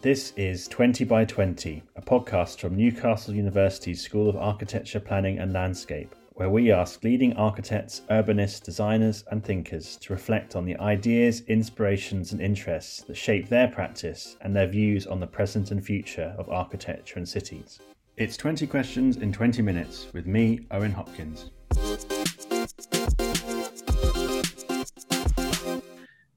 This 0.00 0.32
is 0.36 0.66
20 0.68 1.04
by 1.04 1.24
20, 1.24 1.82
a 1.94 2.02
podcast 2.02 2.58
from 2.58 2.74
Newcastle 2.74 3.34
University's 3.34 4.00
School 4.00 4.28
of 4.28 4.36
Architecture, 4.36 4.98
Planning 4.98 5.38
and 5.38 5.52
Landscape, 5.52 6.14
where 6.32 6.50
we 6.50 6.72
ask 6.72 7.04
leading 7.04 7.34
architects, 7.34 8.02
urbanists, 8.10 8.62
designers, 8.62 9.22
and 9.30 9.44
thinkers 9.44 9.96
to 9.98 10.12
reflect 10.12 10.56
on 10.56 10.64
the 10.64 10.76
ideas, 10.78 11.42
inspirations, 11.42 12.32
and 12.32 12.40
interests 12.40 13.02
that 13.02 13.16
shape 13.16 13.48
their 13.48 13.68
practice 13.68 14.36
and 14.40 14.56
their 14.56 14.66
views 14.66 15.06
on 15.06 15.20
the 15.20 15.26
present 15.26 15.70
and 15.70 15.84
future 15.84 16.34
of 16.36 16.48
architecture 16.48 17.18
and 17.18 17.28
cities. 17.28 17.78
It's 18.16 18.36
20 18.36 18.66
questions 18.66 19.18
in 19.18 19.32
20 19.32 19.62
minutes 19.62 20.08
with 20.12 20.26
me, 20.26 20.66
Owen 20.72 20.92
Hopkins. 20.92 21.50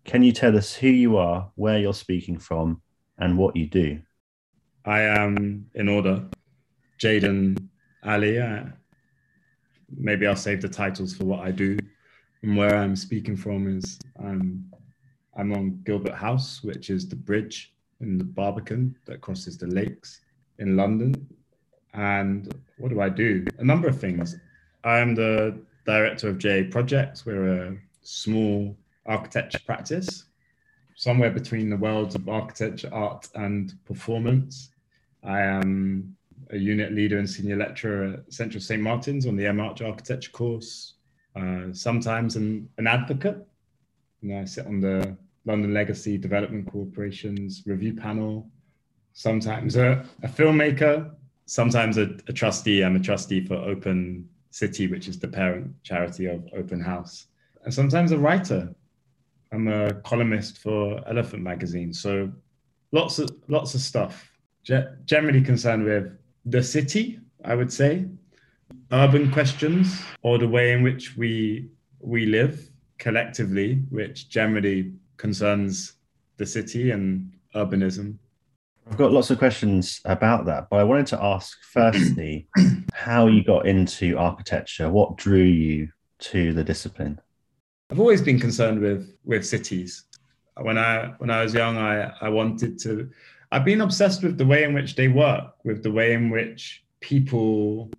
Can 0.06 0.24
you 0.24 0.32
tell 0.32 0.56
us 0.56 0.74
who 0.74 0.88
you 0.88 1.18
are, 1.18 1.52
where 1.56 1.80
you're 1.80 1.94
speaking 1.94 2.38
from, 2.38 2.82
and 3.18 3.38
what 3.38 3.56
you 3.56 3.68
do? 3.68 4.00
I 4.86 5.02
am 5.02 5.70
in 5.74 5.90
order. 5.90 6.24
Jayden 7.00 7.70
Ali. 8.04 8.40
Uh, 8.40 8.64
maybe 9.96 10.28
I'll 10.28 10.36
save 10.36 10.62
the 10.62 10.70
titles 10.70 11.16
for 11.16 11.26
what 11.26 11.40
I 11.42 11.52
do. 11.52 11.78
And 12.44 12.56
where 12.56 12.76
I'm 12.76 12.96
speaking 12.96 13.36
from 13.36 13.78
is 13.78 14.00
I'm 14.24 14.72
I'm 15.38 15.52
on 15.54 15.82
Gilbert 15.84 16.16
House, 16.16 16.64
which 16.64 16.90
is 16.90 17.08
the 17.08 17.16
bridge 17.16 17.74
in 18.00 18.18
the 18.18 18.24
Barbican 18.24 18.96
that 19.06 19.22
crosses 19.22 19.58
the 19.58 19.68
lakes 19.68 20.22
in 20.60 20.78
London. 20.78 21.28
And 21.94 22.54
what 22.78 22.90
do 22.90 23.02
I 23.02 23.10
do? 23.10 23.46
A 23.60 23.64
number 23.64 23.88
of 23.88 24.00
things. 24.00 24.36
I 24.84 25.00
am 25.00 25.16
the 25.16 25.60
director 25.86 26.30
of 26.30 26.38
JA 26.38 26.64
Projects. 26.70 27.26
We're 27.26 27.48
a 27.48 27.78
small 28.02 28.76
architecture 29.06 29.60
practice, 29.66 30.26
somewhere 30.96 31.30
between 31.30 31.70
the 31.70 31.78
worlds 31.78 32.16
of 32.16 32.28
architecture, 32.28 32.90
art, 32.94 33.28
and 33.36 33.74
performance. 33.86 34.72
I 35.24 35.42
am 35.42 36.16
a 36.52 36.58
unit 36.58 36.94
leader 36.94 37.18
and 37.18 37.30
senior 37.30 37.58
lecturer 37.58 38.14
at 38.14 38.34
Central 38.34 38.62
St. 38.62 38.82
Martin's 38.82 39.26
on 39.26 39.36
the 39.36 39.46
M 39.46 39.60
Arch 39.60 39.82
architecture 39.82 40.32
course, 40.32 40.94
uh, 41.36 41.74
sometimes 41.74 42.36
an, 42.36 42.70
an 42.78 42.88
advocate. 42.88 43.46
You 44.22 44.30
know, 44.30 44.42
I 44.42 44.46
sit 44.46 44.66
on 44.66 44.80
the 44.80 45.18
London 45.46 45.74
Legacy 45.74 46.18
Development 46.18 46.70
Corporation's 46.72 47.64
review 47.66 47.94
panel, 47.94 48.50
sometimes 49.14 49.76
a, 49.76 50.06
a 50.24 50.28
filmmaker, 50.28 51.12
sometimes 51.46 51.98
a, 51.98 52.16
a 52.28 52.34
trustee. 52.34 52.84
I'm 52.84 52.96
a 52.96 53.00
trustee 53.00 53.46
for 53.46 53.56
Open 53.56 54.30
City, 54.52 54.88
which 54.88 55.08
is 55.08 55.20
the 55.20 55.28
parent 55.28 55.72
charity 55.84 56.28
of 56.28 56.48
Open 56.56 56.80
House, 56.80 57.28
and 57.64 57.74
sometimes 57.74 58.12
a 58.12 58.18
writer. 58.18 58.74
I'm 59.56 59.70
a 59.70 59.94
columnist 60.02 60.58
for 60.58 61.02
Elephant 61.08 61.42
magazine, 61.42 61.94
so 61.94 62.30
lots 62.92 63.20
of 63.20 63.32
lots 63.48 63.74
of 63.74 63.80
stuff. 63.80 64.30
Ge- 64.66 64.84
generally 65.06 65.42
concerned 65.42 65.86
with 65.86 66.12
the 66.46 66.62
city, 66.62 67.22
I 67.46 67.56
would 67.56 67.72
say, 67.72 68.06
urban 68.92 69.32
questions, 69.32 70.04
or 70.24 70.38
the 70.38 70.48
way 70.48 70.74
in 70.74 70.84
which 70.84 71.16
we 71.16 71.70
we 72.02 72.26
live 72.26 72.70
collectively, 72.98 73.76
which 73.92 74.28
generally 74.28 74.92
concerns 75.16 75.94
the 76.36 76.46
city 76.46 76.92
and 76.92 77.32
urbanism. 77.56 78.18
I've 78.92 78.98
got 78.98 79.14
lots 79.14 79.32
of 79.32 79.38
questions 79.38 80.02
about 80.04 80.46
that, 80.48 80.68
but 80.70 80.82
I 80.82 80.84
wanted 80.84 81.08
to 81.08 81.24
ask 81.24 81.58
firstly 81.72 82.50
how 82.94 83.28
you 83.28 83.42
got 83.42 83.66
into 83.66 84.18
architecture. 84.18 84.90
What 84.90 85.16
drew 85.16 85.44
you 85.44 85.88
to 86.20 86.52
the 86.52 86.64
discipline? 86.64 87.22
I've 87.90 88.00
always 88.00 88.22
been 88.22 88.40
concerned 88.40 88.82
with 88.82 89.16
with 89.24 89.46
cities. 89.46 90.04
When 90.58 90.78
I 90.78 91.14
when 91.18 91.30
I 91.30 91.44
was 91.44 91.54
young, 91.54 91.78
I 91.78 92.12
I 92.22 92.30
wanted 92.30 92.80
to. 92.80 93.10
I've 93.52 93.66
been 93.66 93.82
obsessed 93.82 94.24
with 94.24 94.38
the 94.38 94.46
way 94.46 94.64
in 94.64 94.74
which 94.74 94.96
they 94.96 95.08
work, 95.08 95.54
with 95.64 95.84
the 95.84 95.92
way 95.92 96.14
in 96.14 96.30
which 96.30 96.84
people 97.00 97.92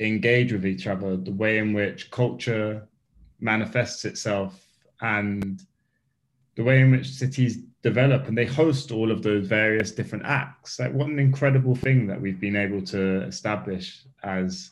engage 0.00 0.52
with 0.52 0.66
each 0.66 0.86
other, 0.86 1.16
the 1.16 1.32
way 1.32 1.58
in 1.58 1.72
which 1.72 2.10
culture 2.10 2.88
manifests 3.38 4.04
itself, 4.04 4.66
and 5.00 5.62
the 6.56 6.64
way 6.64 6.80
in 6.80 6.90
which 6.90 7.08
cities 7.08 7.58
develop 7.82 8.28
and 8.28 8.38
they 8.38 8.44
host 8.44 8.92
all 8.92 9.10
of 9.10 9.22
those 9.22 9.46
various 9.46 9.90
different 9.90 10.24
acts. 10.24 10.78
Like 10.78 10.92
what 10.92 11.08
an 11.08 11.18
incredible 11.18 11.74
thing 11.74 12.06
that 12.06 12.20
we've 12.20 12.40
been 12.40 12.56
able 12.56 12.82
to 12.86 13.22
establish 13.22 14.04
as 14.22 14.70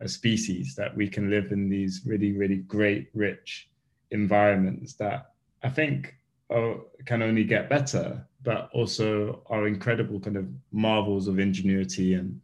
a 0.00 0.08
species 0.08 0.74
that 0.74 0.94
we 0.96 1.08
can 1.08 1.30
live 1.30 1.52
in 1.52 1.68
these 1.68 2.02
really, 2.06 2.32
really 2.32 2.56
great, 2.56 3.08
rich 3.14 3.70
environments 4.10 4.94
that 4.94 5.32
I 5.62 5.68
think 5.68 6.14
are, 6.50 6.76
can 7.06 7.22
only 7.22 7.44
get 7.44 7.68
better, 7.68 8.26
but 8.42 8.68
also 8.72 9.42
are 9.46 9.66
incredible 9.66 10.20
kind 10.20 10.36
of 10.36 10.46
marvels 10.72 11.28
of 11.28 11.38
ingenuity 11.38 12.14
and 12.14 12.40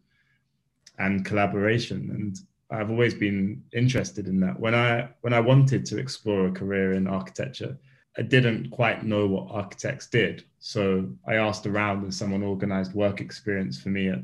and 0.98 1.24
collaboration. 1.24 2.10
And 2.10 2.38
I've 2.70 2.90
always 2.90 3.14
been 3.14 3.62
interested 3.72 4.28
in 4.28 4.40
that. 4.40 4.58
When 4.58 4.74
I 4.74 5.08
when 5.20 5.32
I 5.32 5.40
wanted 5.40 5.84
to 5.86 5.98
explore 5.98 6.46
a 6.46 6.52
career 6.52 6.94
in 6.94 7.06
architecture, 7.06 7.76
I 8.16 8.22
didn't 8.22 8.70
quite 8.70 9.04
know 9.04 9.26
what 9.26 9.50
architects 9.50 10.06
did. 10.06 10.44
So 10.58 11.08
I 11.26 11.34
asked 11.34 11.66
around 11.66 12.02
and 12.02 12.14
someone 12.14 12.42
organized 12.42 12.94
work 12.94 13.20
experience 13.20 13.80
for 13.80 13.88
me 13.88 14.08
at 14.08 14.20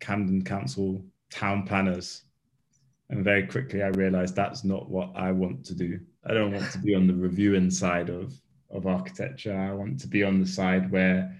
Camden 0.00 0.44
Council 0.44 1.02
town 1.30 1.64
planners. 1.66 2.22
And 3.10 3.24
very 3.24 3.46
quickly 3.46 3.82
I 3.82 3.88
realized 3.88 4.36
that's 4.36 4.64
not 4.64 4.90
what 4.90 5.12
I 5.14 5.32
want 5.32 5.64
to 5.66 5.74
do. 5.74 5.98
I 6.26 6.34
don't 6.34 6.52
want 6.52 6.70
to 6.72 6.78
be 6.78 6.94
on 6.94 7.06
the 7.06 7.14
reviewing 7.14 7.70
side 7.70 8.10
of, 8.10 8.34
of 8.70 8.86
architecture. 8.86 9.56
I 9.56 9.72
want 9.72 9.98
to 10.00 10.06
be 10.06 10.22
on 10.22 10.40
the 10.40 10.46
side 10.46 10.90
where, 10.90 11.34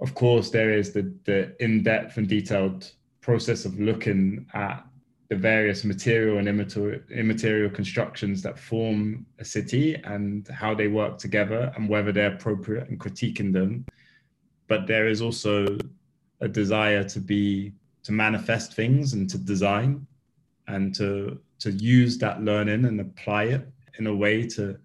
of 0.00 0.14
course, 0.14 0.50
there 0.50 0.72
is 0.72 0.92
the, 0.92 1.14
the 1.24 1.54
in-depth 1.62 2.16
and 2.16 2.26
detailed 2.26 2.90
process 3.20 3.64
of 3.64 3.78
looking 3.78 4.46
at 4.54 4.84
the 5.28 5.36
various 5.36 5.84
material 5.84 6.38
and 6.38 6.48
immaterial 6.48 7.00
immaterial 7.10 7.70
constructions 7.70 8.42
that 8.42 8.58
form 8.58 9.24
a 9.38 9.44
city 9.44 9.94
and 10.04 10.48
how 10.48 10.74
they 10.74 10.88
work 10.88 11.16
together 11.16 11.72
and 11.76 11.88
whether 11.88 12.12
they're 12.12 12.34
appropriate 12.34 12.88
and 12.88 13.00
critiquing 13.00 13.52
them. 13.52 13.86
But 14.68 14.86
there 14.86 15.06
is 15.06 15.22
also 15.22 15.78
a 16.40 16.48
desire 16.48 17.04
to 17.04 17.20
be 17.20 17.72
to 18.02 18.12
manifest 18.12 18.74
things 18.74 19.12
and 19.14 19.28
to 19.30 19.38
design 19.38 20.06
and 20.68 20.94
to 20.94 21.38
to 21.58 21.70
use 21.72 22.18
that 22.18 22.42
learning 22.42 22.84
and 22.84 23.00
apply 23.00 23.44
it 23.44 23.68
in 23.98 24.06
a 24.06 24.14
way 24.14 24.46
to 24.46 24.76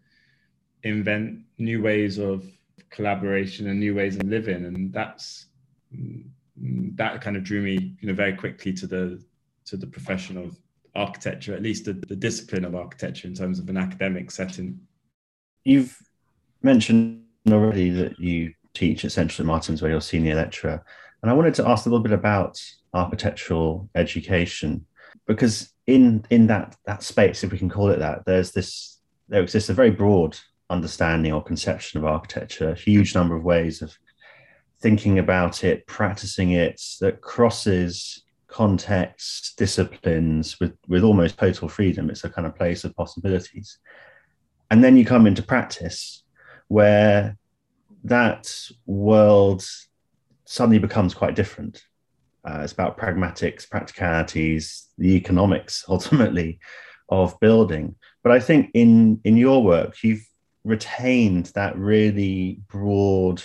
invent 0.84 1.40
new 1.58 1.82
ways 1.82 2.18
of 2.18 2.46
collaboration 2.90 3.68
and 3.68 3.80
new 3.80 3.96
ways 3.96 4.16
of 4.16 4.24
living 4.24 4.66
and 4.66 4.94
that's 4.94 5.48
that 6.96 7.22
kind 7.22 7.38
of 7.38 7.44
drew 7.44 7.62
me 7.62 7.96
you 8.00 8.08
know 8.08 8.14
very 8.14 8.34
quickly 8.34 8.74
to 8.74 8.88
the 8.88 9.22
to 9.66 9.78
the 9.78 9.88
profession 9.88 10.38
of 10.38 10.58
architecture, 10.98 11.54
at 11.54 11.62
least 11.62 11.86
the, 11.86 11.94
the 11.94 12.16
discipline 12.16 12.66
of 12.66 12.76
architecture 12.76 13.28
in 13.28 13.36
terms 13.36 13.60
of 13.60 13.70
an 13.70 13.78
academic 13.78 14.32
setting. 14.32 14.80
You've 15.64 15.96
mentioned 16.64 17.24
already 17.50 17.92
that 17.92 18.20
you 18.20 18.54
teach 18.74 19.06
at 19.06 19.12
Central 19.12 19.48
Martins, 19.48 19.82
where 19.82 19.92
you're 19.92 20.02
senior 20.02 20.36
lecturer. 20.36 20.84
And 21.22 21.32
I 21.32 21.34
wanted 21.34 21.54
to 21.56 21.68
ask 21.68 21.86
a 21.86 21.90
little 21.90 22.04
bit 22.04 22.12
about 22.12 22.60
architectural 22.94 23.90
education, 23.96 24.86
because 25.26 25.72
in 25.86 26.26
in 26.30 26.48
that 26.48 26.76
that 26.86 27.04
space, 27.04 27.44
if 27.44 27.52
we 27.52 27.58
can 27.58 27.70
call 27.70 27.90
it 27.90 28.00
that, 28.00 28.26
there's 28.26 28.52
this 28.52 29.00
there 29.30 29.42
exists 29.42 29.70
a 29.70 29.74
very 29.74 29.92
broad 29.92 30.38
understanding 30.70 31.34
or 31.34 31.44
conception 31.44 31.98
of 31.98 32.06
architecture, 32.06 32.70
a 32.70 32.76
huge 32.76 33.16
number 33.16 33.36
of 33.36 33.44
ways 33.44 33.82
of 33.82 33.98
thinking 34.80 35.20
about 35.20 35.64
it, 35.64 35.88
practicing 35.88 36.52
it 36.52 36.82
that 37.02 37.22
crosses 37.22 38.24
contexts, 38.48 39.54
disciplines 39.56 40.60
with, 40.60 40.74
with 40.88 41.04
almost 41.04 41.38
total 41.38 41.68
freedom. 41.68 42.10
It's 42.10 42.24
a 42.24 42.30
kind 42.30 42.48
of 42.48 42.56
place 42.56 42.84
of 42.84 42.96
possibilities. 42.96 43.80
And 44.70 44.84
then 44.84 44.98
you 44.98 45.06
come 45.06 45.28
into 45.28 45.44
practice 45.44 46.24
where 46.68 47.38
that 48.04 48.54
world 48.86 49.66
suddenly 50.46 50.80
becomes 50.80 51.14
quite 51.14 51.36
different. 51.36 51.84
Uh, 52.48 52.62
it's 52.64 52.72
about 52.72 52.98
pragmatics, 52.98 53.70
practicalities, 53.70 54.86
the 54.98 55.16
economics 55.16 55.84
ultimately 55.90 56.60
of 57.10 57.40
building. 57.40 57.96
But 58.24 58.32
I 58.32 58.40
think 58.40 58.72
in 58.74 59.20
in 59.24 59.38
your 59.38 59.64
work, 59.64 60.02
you've 60.04 60.26
retained 60.64 61.48
that 61.56 61.78
really 61.78 62.62
broad 62.70 63.44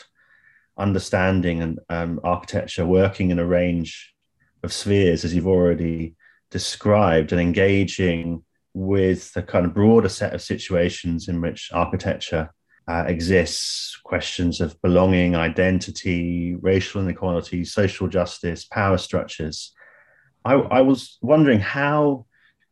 understanding 0.77 1.63
and 1.63 1.81
um, 1.89 2.21
architecture, 2.25 2.87
working 2.87 3.31
in 3.31 3.39
a 3.39 3.47
range 3.47 4.15
of 4.63 4.73
spheres, 4.73 5.25
as 5.25 5.35
you've 5.35 5.47
already 5.47 6.15
described, 6.51 7.33
and 7.33 7.41
engaging 7.41 8.45
with 8.75 9.33
the 9.35 9.43
kind 9.43 9.67
of 9.67 9.75
broader 9.75 10.09
set 10.09 10.33
of 10.33 10.43
situations 10.43 11.29
in 11.29 11.41
which 11.41 11.71
architecture 11.73 12.51
uh, 12.89 13.05
exists 13.07 13.99
questions 14.05 14.61
of 14.61 14.81
belonging, 14.83 15.37
identity, 15.37 16.57
racial 16.57 17.03
inequality, 17.03 17.65
social 17.65 18.09
justice, 18.09 18.65
power 18.65 18.99
structures. 18.99 19.73
I, 20.45 20.55
I 20.55 20.81
was 20.81 21.19
wondering 21.23 21.61
how 21.61 22.27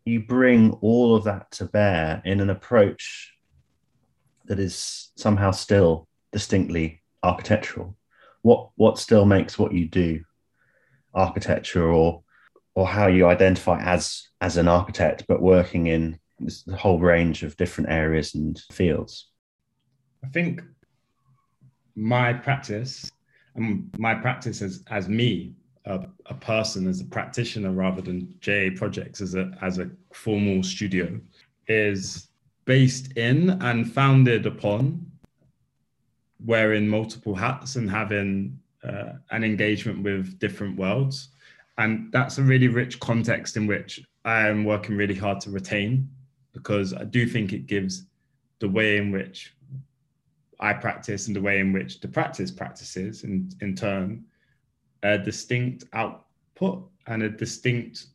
you 0.05 0.21
bring 0.21 0.73
all 0.81 1.15
of 1.15 1.25
that 1.25 1.51
to 1.53 1.67
bear 1.67 2.21
in 2.25 2.41
an 2.41 2.51
approach 2.51 3.33
that 4.47 4.59
is 4.59 5.13
somehow 5.17 5.53
still 5.53 6.09
distinctly 6.33 7.03
architectural. 7.23 7.97
what 8.43 8.71
what 8.77 8.99
still 8.99 9.25
makes 9.25 9.59
what 9.59 9.73
you 9.73 9.87
do 9.87 10.23
architecture 11.15 11.91
or 11.91 12.23
or 12.75 12.87
how 12.87 13.07
you 13.07 13.27
identify 13.27 13.81
as 13.83 14.29
as 14.41 14.57
an 14.57 14.69
architect 14.69 15.25
but 15.29 15.43
working 15.43 15.87
in 15.87 16.19
this 16.39 16.65
whole 16.79 16.99
range 16.99 17.43
of 17.43 17.57
different 17.57 17.91
areas 17.91 18.35
and 18.35 18.63
fields 18.73 19.30
i 20.25 20.29
think 20.29 20.63
my 21.97 22.33
practice 22.33 23.11
and 23.55 23.91
my 23.99 24.15
practice 24.15 24.63
as 24.63 24.83
as 24.91 25.09
me 25.09 25.55
a, 25.87 26.07
a 26.27 26.35
person 26.35 26.87
as 26.87 27.01
a 27.01 27.05
practitioner 27.05 27.73
rather 27.73 28.03
than 28.03 28.35
ja 28.45 28.71
projects 28.77 29.21
as 29.21 29.35
a 29.35 29.51
as 29.61 29.79
a 29.79 29.91
formal 30.13 30.63
studio 30.63 31.21
is 31.67 32.29
based 32.65 33.17
in 33.17 33.51
and 33.63 33.93
founded 33.93 34.47
upon 34.47 35.11
wearing 36.45 36.87
multiple 36.87 37.35
hats 37.35 37.77
and 37.77 37.91
having 37.91 38.59
uh, 38.85 39.13
an 39.31 39.45
engagement 39.45 40.03
with 40.03 40.39
different 40.39 40.77
worlds. 40.77 41.29
And 41.79 42.13
that's 42.13 42.39
a 42.39 42.43
really 42.43 42.69
rich 42.69 43.01
context 43.01 43.57
in 43.57 43.67
which 43.67 44.01
I 44.25 44.49
am 44.49 44.65
working 44.65 44.97
really 44.97 45.15
hard 45.15 45.41
to 45.41 45.51
retain 45.51 46.09
because 46.53 46.93
I 46.93 47.05
do 47.05 47.27
think 47.27 47.53
it 47.53 47.67
gives 47.67 48.07
the 48.59 48.69
way 48.69 48.99
in 48.99 49.11
which 49.11 49.55
I 50.61 50.73
practice 50.75 51.27
and 51.27 51.37
the 51.37 51.41
way 51.41 51.59
in 51.59 51.73
which 51.73 52.01
the 52.01 52.09
practice 52.09 52.51
practices 52.51 53.25
in, 53.25 53.51
in 53.61 53.75
turn 53.75 54.25
a 55.03 55.19
distinct 55.19 55.85
output 55.93 56.87
and 57.07 57.23
a 57.23 57.31
distinct 57.31 58.07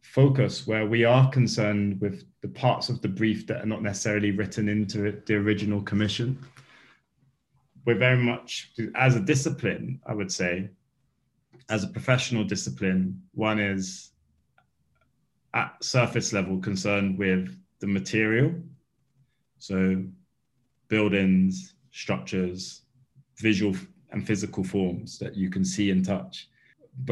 focus 0.00 0.66
where 0.66 0.86
we 0.86 1.04
are 1.04 1.30
concerned 1.30 2.00
with 2.00 2.24
the 2.40 2.48
parts 2.48 2.88
of 2.88 3.00
the 3.00 3.08
brief 3.08 3.46
that 3.46 3.62
are 3.62 3.66
not 3.66 3.82
necessarily 3.82 4.32
written 4.32 4.68
into 4.68 5.22
the 5.26 5.34
original 5.34 5.80
commission. 5.82 6.38
We're 7.84 7.94
very 7.98 8.18
much 8.18 8.72
as 8.94 9.16
a 9.16 9.20
discipline 9.20 10.00
i 10.06 10.14
would 10.14 10.30
say 10.30 10.68
as 11.68 11.84
a 11.84 11.88
professional 11.88 12.44
discipline 12.44 13.22
one 13.32 13.58
is 13.58 14.10
at 15.54 15.82
surface 15.82 16.32
level 16.32 16.58
concerned 16.58 17.18
with 17.18 17.56
the 17.80 17.86
material. 17.86 18.54
So 19.58 20.04
buildings 20.96 21.74
structures 21.90 22.82
visual 23.38 23.74
and 24.10 24.26
physical 24.26 24.62
forms 24.62 25.18
that 25.18 25.34
you 25.34 25.48
can 25.48 25.64
see 25.64 25.90
and 25.90 26.04
touch. 26.04 26.48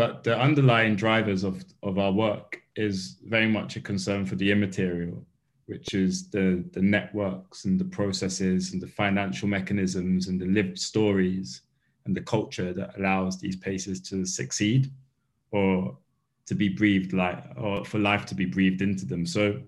But 0.00 0.22
the 0.22 0.38
underlying 0.38 0.96
drivers 0.96 1.42
of, 1.44 1.64
of 1.82 1.98
our 1.98 2.12
work 2.12 2.60
is 2.76 3.16
very 3.24 3.48
much 3.48 3.76
a 3.76 3.80
concern 3.80 4.26
for 4.26 4.36
the 4.36 4.50
immaterial 4.52 5.24
which 5.70 5.94
is 5.94 6.28
the, 6.30 6.64
the 6.72 6.82
networks 6.82 7.64
and 7.64 7.78
the 7.78 7.90
processes 7.98 8.72
and 8.72 8.82
the 8.82 8.88
financial 8.88 9.46
mechanisms 9.46 10.26
and 10.26 10.40
the 10.40 10.52
lived 10.58 10.76
stories 10.76 11.62
and 12.04 12.16
the 12.16 12.20
culture 12.20 12.72
that 12.72 12.98
allows 12.98 13.38
these 13.38 13.54
places 13.54 14.00
to 14.00 14.26
succeed 14.26 14.90
or 15.52 15.96
to 16.44 16.56
be 16.56 16.68
breathed 16.68 17.12
like 17.12 17.44
or 17.56 17.84
for 17.84 18.00
life 18.00 18.26
to 18.26 18.34
be 18.34 18.46
breathed 18.46 18.82
into 18.82 19.06
them. 19.06 19.24
So 19.24 19.60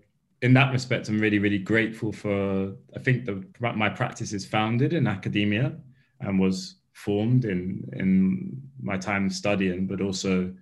in 0.42 0.52
that 0.52 0.72
respect 0.72 1.08
i'm 1.08 1.20
really 1.20 1.38
really 1.38 1.58
grateful 1.58 2.12
for 2.12 2.74
i 2.94 2.98
think 2.98 3.24
the 3.24 3.42
my 3.60 3.88
practice 3.88 4.32
is 4.32 4.44
founded 4.44 4.92
in 4.92 5.06
academia 5.06 5.72
and 6.20 6.38
was 6.38 6.76
formed 6.92 7.44
in 7.44 7.88
in 7.94 8.60
my 8.80 8.98
time 8.98 9.30
studying 9.30 9.86
but 9.86 10.00
also 10.00 10.52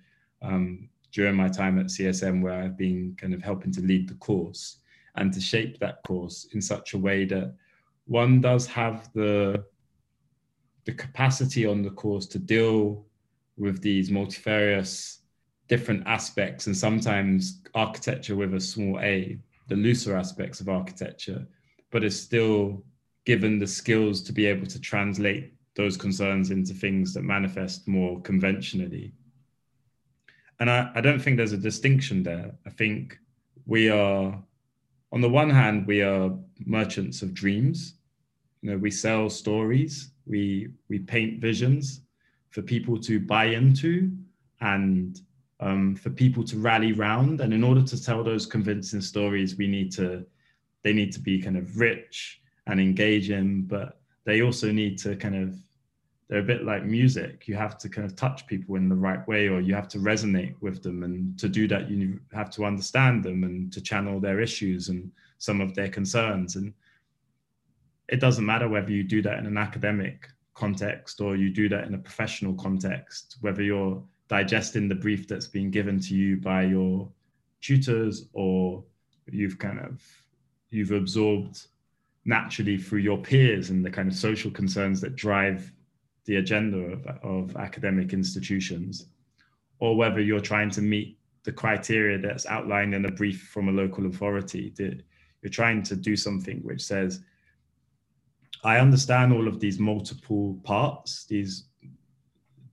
um, 0.42 0.88
during 1.12 1.34
my 1.34 1.48
time 1.48 1.78
at 1.78 1.86
csm 1.86 2.40
where 2.42 2.62
i've 2.62 2.76
been 2.76 3.16
kind 3.18 3.34
of 3.34 3.42
helping 3.42 3.72
to 3.72 3.80
lead 3.80 4.08
the 4.08 4.14
course 4.14 4.76
and 5.16 5.32
to 5.32 5.40
shape 5.40 5.78
that 5.78 6.02
course 6.04 6.46
in 6.52 6.60
such 6.60 6.94
a 6.94 6.98
way 6.98 7.24
that 7.24 7.52
one 8.06 8.40
does 8.40 8.66
have 8.66 9.10
the 9.14 9.64
the 10.84 10.92
capacity 10.92 11.66
on 11.66 11.82
the 11.82 11.90
course 11.90 12.26
to 12.26 12.38
deal 12.38 13.04
with 13.56 13.80
these 13.82 14.10
multifarious 14.10 15.20
different 15.68 16.02
aspects 16.06 16.66
and 16.66 16.76
sometimes 16.76 17.60
architecture 17.74 18.36
with 18.36 18.54
a 18.54 18.60
small 18.60 18.98
a 19.00 19.38
the 19.70 19.76
looser 19.76 20.14
aspects 20.16 20.60
of 20.60 20.68
architecture 20.68 21.46
but 21.90 22.04
is 22.04 22.20
still 22.20 22.84
given 23.24 23.58
the 23.58 23.66
skills 23.66 24.22
to 24.22 24.32
be 24.32 24.44
able 24.46 24.66
to 24.66 24.80
translate 24.80 25.54
those 25.74 25.96
concerns 25.96 26.50
into 26.50 26.74
things 26.74 27.14
that 27.14 27.22
manifest 27.22 27.88
more 27.88 28.20
conventionally 28.20 29.14
and 30.58 30.70
I, 30.70 30.90
I 30.94 31.00
don't 31.00 31.20
think 31.20 31.38
there's 31.38 31.52
a 31.52 31.68
distinction 31.70 32.22
there 32.22 32.52
i 32.66 32.70
think 32.70 33.18
we 33.66 33.88
are 33.88 34.38
on 35.12 35.20
the 35.20 35.28
one 35.28 35.50
hand, 35.50 35.86
we 35.86 36.02
are 36.02 36.32
merchants 36.66 37.22
of 37.22 37.34
dreams. 37.34 37.94
You 38.62 38.70
know, 38.70 38.78
we 38.78 38.90
sell 38.90 39.28
stories, 39.28 40.12
we 40.26 40.68
we 40.88 40.98
paint 40.98 41.40
visions 41.40 42.02
for 42.50 42.62
people 42.62 42.98
to 43.00 43.18
buy 43.18 43.46
into 43.46 44.12
and 44.60 45.20
um, 45.60 45.94
for 45.94 46.10
people 46.10 46.42
to 46.44 46.58
rally 46.58 46.92
round. 46.92 47.40
And 47.40 47.52
in 47.54 47.62
order 47.62 47.82
to 47.82 48.02
tell 48.02 48.24
those 48.24 48.46
convincing 48.46 49.00
stories, 49.00 49.56
we 49.56 49.66
need 49.66 49.92
to 49.92 50.24
they 50.82 50.92
need 50.94 51.12
to 51.12 51.20
be 51.20 51.42
kind 51.42 51.58
of 51.58 51.78
rich 51.78 52.40
and 52.66 52.80
engaging, 52.80 53.62
but 53.62 54.00
they 54.24 54.40
also 54.40 54.72
need 54.72 54.96
to 54.98 55.14
kind 55.16 55.36
of 55.36 55.56
they're 56.28 56.38
a 56.38 56.44
bit 56.44 56.64
like 56.64 56.84
music. 56.84 57.48
You 57.48 57.56
have 57.56 57.76
to 57.78 57.88
kind 57.88 58.06
of 58.06 58.14
touch 58.14 58.46
people 58.46 58.76
in 58.76 58.88
the 58.88 58.94
right 58.94 59.26
way, 59.26 59.48
or 59.48 59.60
you 59.60 59.74
have 59.74 59.88
to 59.88 59.98
resonate 59.98 60.54
with 60.60 60.80
them. 60.80 61.02
And 61.02 61.36
to 61.40 61.48
do 61.48 61.66
that, 61.66 61.90
you 61.90 62.20
have 62.32 62.50
to 62.50 62.64
understand 62.64 63.24
them 63.24 63.42
and 63.42 63.72
to 63.72 63.80
channel 63.80 64.20
their 64.20 64.40
issues 64.40 64.90
and 64.90 65.10
some 65.38 65.60
of 65.60 65.74
their 65.74 65.88
concerns. 65.88 66.54
And 66.54 66.72
it 68.08 68.20
doesn't 68.20 68.46
matter 68.46 68.68
whether 68.68 68.92
you 68.92 69.02
do 69.02 69.20
that 69.22 69.40
in 69.40 69.46
an 69.46 69.58
academic 69.58 70.28
context 70.54 71.20
or 71.20 71.34
you 71.34 71.50
do 71.50 71.68
that 71.68 71.84
in 71.84 71.94
a 71.94 71.98
professional 71.98 72.54
context, 72.54 73.38
whether 73.40 73.62
you're 73.62 74.00
digesting 74.30 74.88
the 74.88 74.94
brief 74.94 75.26
that's 75.26 75.48
been 75.48 75.70
given 75.70 75.98
to 75.98 76.14
you 76.14 76.36
by 76.36 76.62
your 76.62 77.10
tutors 77.60 78.28
or 78.32 78.82
you've 79.30 79.58
kind 79.58 79.80
of 79.80 80.00
you've 80.70 80.92
absorbed 80.92 81.66
naturally 82.24 82.78
through 82.78 83.00
your 83.00 83.18
peers 83.18 83.70
and 83.70 83.84
the 83.84 83.90
kind 83.90 84.08
of 84.08 84.14
social 84.14 84.50
concerns 84.52 85.00
that 85.00 85.16
drive 85.16 85.72
the 86.26 86.36
agenda 86.36 86.78
of, 86.78 87.06
of 87.24 87.56
academic 87.56 88.12
institutions, 88.12 89.06
or 89.80 89.96
whether 89.96 90.20
you're 90.20 90.38
trying 90.38 90.70
to 90.70 90.80
meet 90.80 91.18
the 91.42 91.50
criteria 91.50 92.18
that's 92.18 92.46
outlined 92.46 92.94
in 92.94 93.06
a 93.06 93.10
brief 93.10 93.48
from 93.52 93.68
a 93.68 93.72
local 93.72 94.06
authority. 94.06 94.72
That 94.76 95.02
you're 95.42 95.50
trying 95.50 95.82
to 95.84 95.96
do 95.96 96.14
something 96.14 96.58
which 96.58 96.82
says, 96.84 97.20
I 98.62 98.78
understand 98.78 99.32
all 99.32 99.48
of 99.48 99.58
these 99.58 99.80
multiple 99.80 100.60
parts, 100.62 101.24
these 101.24 101.69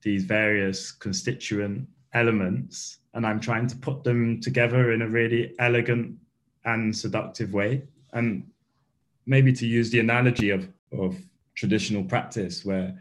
these 0.02 0.24
various 0.24 0.92
constituent 0.92 1.88
elements, 2.14 3.00
and 3.14 3.26
I'm 3.26 3.40
trying 3.40 3.68
to 3.68 3.76
put 3.76 4.04
them 4.04 4.40
together 4.42 4.92
in 4.92 5.02
a 5.02 5.10
really 5.10 5.54
elegant 5.60 6.16
and 6.66 6.96
seductive 6.96 7.54
way. 7.54 7.84
And 8.14 8.50
maybe 9.26 9.52
to 9.54 9.66
use 9.66 9.90
the 9.90 10.00
analogy 10.00 10.50
of, 10.52 10.68
of 10.92 11.18
traditional 11.56 12.04
practice, 12.04 12.64
where 12.64 12.98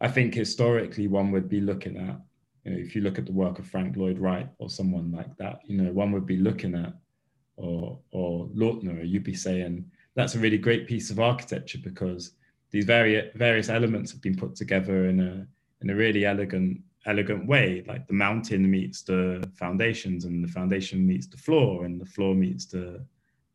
I 0.00 0.08
think 0.08 0.34
historically 0.34 1.06
one 1.06 1.30
would 1.30 1.48
be 1.48 1.60
looking 1.60 1.96
at, 1.96 2.20
you 2.64 2.72
know, 2.72 2.78
if 2.78 2.94
you 2.94 3.02
look 3.02 3.18
at 3.18 3.26
the 3.26 3.32
work 3.32 3.58
of 3.58 3.66
Frank 3.66 3.96
Lloyd 3.96 4.18
Wright 4.18 4.48
or 4.58 4.70
someone 4.70 5.12
like 5.12 5.36
that, 5.36 5.60
you 5.66 5.80
know, 5.80 5.92
one 5.92 6.12
would 6.12 6.26
be 6.26 6.36
looking 6.36 6.74
at, 6.74 6.94
or 7.56 8.00
or 8.10 8.48
Lautner, 8.48 9.08
you'd 9.08 9.22
be 9.22 9.34
saying 9.34 9.84
that's 10.14 10.34
a 10.34 10.38
really 10.38 10.58
great 10.58 10.88
piece 10.88 11.10
of 11.10 11.20
architecture 11.20 11.78
because 11.82 12.32
these 12.70 12.84
various 12.84 13.30
various 13.36 13.68
elements 13.68 14.10
have 14.10 14.20
been 14.20 14.36
put 14.36 14.56
together 14.56 15.08
in 15.08 15.20
a 15.20 15.46
in 15.84 15.90
a 15.90 15.94
really 15.94 16.24
elegant 16.24 16.80
elegant 17.06 17.46
way. 17.46 17.84
Like 17.86 18.06
the 18.06 18.14
mountain 18.14 18.68
meets 18.68 19.02
the 19.02 19.48
foundations, 19.54 20.24
and 20.24 20.42
the 20.42 20.48
foundation 20.48 21.06
meets 21.06 21.26
the 21.26 21.36
floor, 21.36 21.84
and 21.84 22.00
the 22.00 22.06
floor 22.06 22.34
meets 22.34 22.64
the 22.64 23.04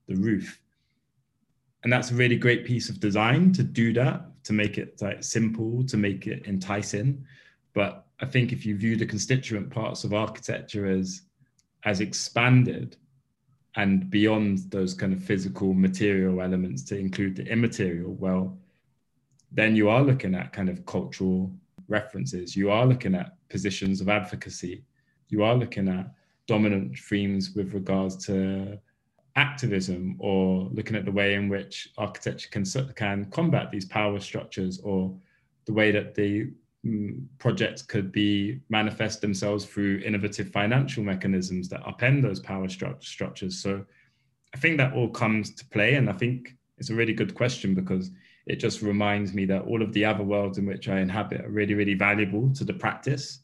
the 0.08 0.16
roof. 0.16 0.62
And 1.84 1.92
that's 1.92 2.12
a 2.12 2.16
really 2.16 2.36
great 2.36 2.66
piece 2.66 2.90
of 2.90 3.00
design 3.00 3.54
to 3.54 3.64
do 3.64 3.94
that 3.94 4.26
to 4.44 4.54
make 4.54 4.78
it 4.78 5.02
like 5.02 5.24
simple, 5.24 5.84
to 5.86 5.98
make 5.98 6.28
it 6.28 6.46
enticing. 6.46 7.26
But 7.74 8.06
I 8.20 8.26
think 8.26 8.52
if 8.52 8.66
you 8.66 8.76
view 8.78 8.96
the 8.96 9.06
constituent 9.06 9.70
parts 9.70 10.04
of 10.04 10.14
architecture 10.14 10.86
as 10.86 11.24
as 11.86 12.02
expanded 12.02 12.98
and 13.76 14.10
beyond 14.10 14.70
those 14.70 14.94
kind 14.94 15.14
of 15.14 15.24
physical 15.24 15.74
material 15.74 16.42
elements 16.42 16.84
to 16.84 16.98
include 16.98 17.36
the 17.36 17.48
immaterial, 17.48 18.14
well, 18.16 18.58
then 19.52 19.76
you 19.76 19.90
are 19.90 20.02
looking 20.02 20.36
at 20.36 20.52
kind 20.52 20.70
of 20.70 20.86
cultural 20.86 21.52
references. 21.89 22.55
You 22.55 22.72
are 22.72 22.86
looking 22.86 23.15
at 23.15 23.34
positions 23.50 24.01
of 24.01 24.10
advocacy. 24.10 24.84
You 25.29 25.43
are 25.43 25.55
looking 25.55 25.88
at 25.88 26.12
dominant 26.48 26.98
themes 26.98 27.51
with 27.55 27.74
regards 27.74 28.25
to 28.25 28.79
activism 29.36 30.15
or 30.19 30.69
looking 30.74 30.96
at 30.96 31.05
the 31.05 31.12
way 31.12 31.36
in 31.36 31.50
which 31.50 31.89
architecture 31.98 32.50
can, 32.50 32.65
can 32.96 33.25
combat 33.31 33.72
these 33.72 33.86
power 33.86 34.19
structures 34.19 34.79
or 34.84 35.15
the 35.65 35.74
way 35.74 35.91
that 35.91 36.15
the 36.15 36.51
mm, 36.86 37.24
projects 37.38 37.81
could 37.81 38.12
be 38.12 38.60
manifest 38.69 39.22
themselves 39.22 39.65
through 39.65 40.01
innovative 40.05 40.50
financial 40.50 41.03
mechanisms 41.03 41.69
that 41.69 41.84
upend 41.84 42.22
those 42.22 42.39
power 42.39 42.67
stru- 42.67 43.01
structures. 43.03 43.62
So 43.62 43.86
I 44.55 44.58
think 44.58 44.77
that 44.77 44.93
all 44.93 45.10
comes 45.10 45.53
to 45.55 45.65
play. 45.65 45.96
And 45.96 46.10
I 46.10 46.13
think 46.13 46.55
it's 46.79 46.89
a 46.89 46.96
really 46.96 47.13
good 47.13 47.36
question 47.36 47.75
because 47.75 48.10
it 48.46 48.58
just 48.58 48.81
reminds 48.81 49.34
me 49.34 49.46
that 49.46 49.63
all 49.63 49.81
of 49.81 49.93
the 49.93 50.05
other 50.05 50.24
worlds 50.24 50.58
in 50.58 50.65
which 50.65 50.89
I 50.89 51.00
inhabit 51.00 51.41
are 51.41 51.50
really, 51.50 51.74
really 51.74 51.93
valuable 51.93 52.51
to 52.55 52.63
the 52.63 52.74
practice. 52.74 53.39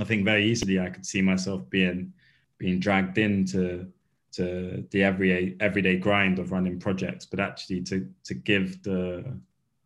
I 0.00 0.04
think 0.04 0.24
very 0.24 0.44
easily 0.44 0.80
I 0.80 0.90
could 0.90 1.06
see 1.06 1.22
myself 1.22 1.68
being 1.70 2.12
being 2.58 2.80
dragged 2.80 3.18
into 3.18 3.86
to 4.32 4.84
the 4.90 5.02
everyday 5.02 5.56
everyday 5.60 5.96
grind 5.96 6.38
of 6.38 6.52
running 6.52 6.78
projects, 6.78 7.26
but 7.26 7.40
actually 7.40 7.82
to 7.82 8.08
to 8.24 8.34
give 8.34 8.82
the 8.82 9.24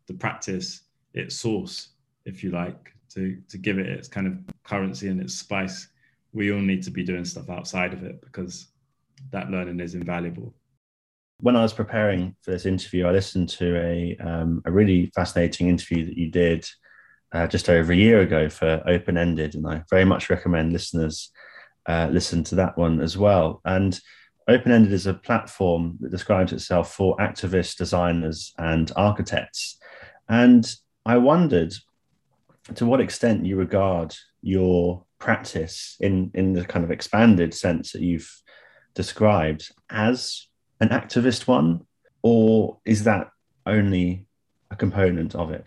the 0.07 0.13
practice 0.13 0.81
its 1.13 1.35
source, 1.35 1.89
if 2.25 2.43
you 2.43 2.51
like, 2.51 2.93
to 3.13 3.41
to 3.49 3.57
give 3.57 3.77
it 3.77 3.87
its 3.87 4.07
kind 4.07 4.27
of 4.27 4.37
currency 4.63 5.09
and 5.09 5.21
its 5.21 5.35
spice. 5.35 5.87
We 6.33 6.51
all 6.51 6.59
need 6.59 6.83
to 6.83 6.91
be 6.91 7.03
doing 7.03 7.25
stuff 7.25 7.49
outside 7.49 7.93
of 7.93 8.03
it 8.03 8.19
because 8.21 8.67
that 9.31 9.51
learning 9.51 9.79
is 9.79 9.93
invaluable. 9.93 10.53
When 11.43 11.57
I 11.57 11.61
was 11.61 11.73
preparing 11.73 12.37
for 12.41 12.51
this 12.51 12.65
interview, 12.65 13.05
I 13.05 13.11
listened 13.11 13.49
to 13.49 13.75
a 13.75 14.15
um, 14.25 14.61
a 14.63 14.71
really 14.71 15.11
fascinating 15.13 15.67
interview 15.67 16.05
that 16.05 16.17
you 16.17 16.31
did 16.31 16.65
uh, 17.33 17.47
just 17.47 17.67
over 17.67 17.91
a 17.91 17.97
year 17.97 18.21
ago 18.21 18.47
for 18.47 18.81
Open 18.87 19.17
Ended, 19.17 19.55
and 19.55 19.67
I 19.67 19.83
very 19.89 20.05
much 20.05 20.29
recommend 20.29 20.71
listeners 20.71 21.31
uh, 21.85 22.07
listen 22.09 22.45
to 22.45 22.55
that 22.55 22.77
one 22.77 23.01
as 23.01 23.17
well. 23.17 23.59
And 23.65 23.99
Open 24.47 24.71
Ended 24.71 24.93
is 24.93 25.05
a 25.05 25.13
platform 25.13 25.97
that 25.99 26.11
describes 26.11 26.53
itself 26.53 26.93
for 26.93 27.17
activists, 27.17 27.75
designers, 27.75 28.53
and 28.57 28.89
architects. 28.95 29.77
And 30.29 30.65
I 31.05 31.17
wondered 31.17 31.73
to 32.75 32.85
what 32.85 33.01
extent 33.01 33.45
you 33.45 33.57
regard 33.57 34.15
your 34.41 35.03
practice 35.19 35.97
in, 35.99 36.31
in 36.35 36.53
the 36.53 36.63
kind 36.63 36.85
of 36.85 36.91
expanded 36.91 37.53
sense 37.53 37.91
that 37.91 38.01
you've 38.01 38.31
described 38.95 39.69
as 39.89 40.47
an 40.83 40.89
activist 40.89 41.47
one, 41.47 41.85
or 42.23 42.77
is 42.85 43.05
that 43.05 43.31
only 43.65 44.25
a 44.69 44.75
component 44.75 45.33
of 45.33 45.49
it? 45.49 45.65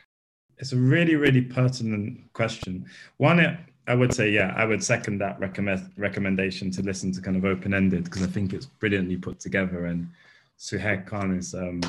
It's 0.58 0.72
a 0.72 0.76
really, 0.76 1.16
really 1.16 1.40
pertinent 1.40 2.32
question. 2.34 2.84
One, 3.16 3.58
I 3.88 3.94
would 3.94 4.12
say, 4.12 4.30
yeah, 4.30 4.52
I 4.56 4.66
would 4.66 4.84
second 4.84 5.18
that 5.18 5.40
recommend, 5.40 5.90
recommendation 5.96 6.70
to 6.72 6.82
listen 6.82 7.12
to 7.12 7.22
kind 7.22 7.36
of 7.36 7.46
open 7.46 7.72
ended 7.72 8.04
because 8.04 8.22
I 8.22 8.26
think 8.26 8.52
it's 8.52 8.66
brilliantly 8.66 9.16
put 9.16 9.40
together. 9.40 9.86
And 9.86 10.08
Suhaig 10.58 11.06
Khan 11.06 11.34
is 11.34 11.54
um, 11.54 11.80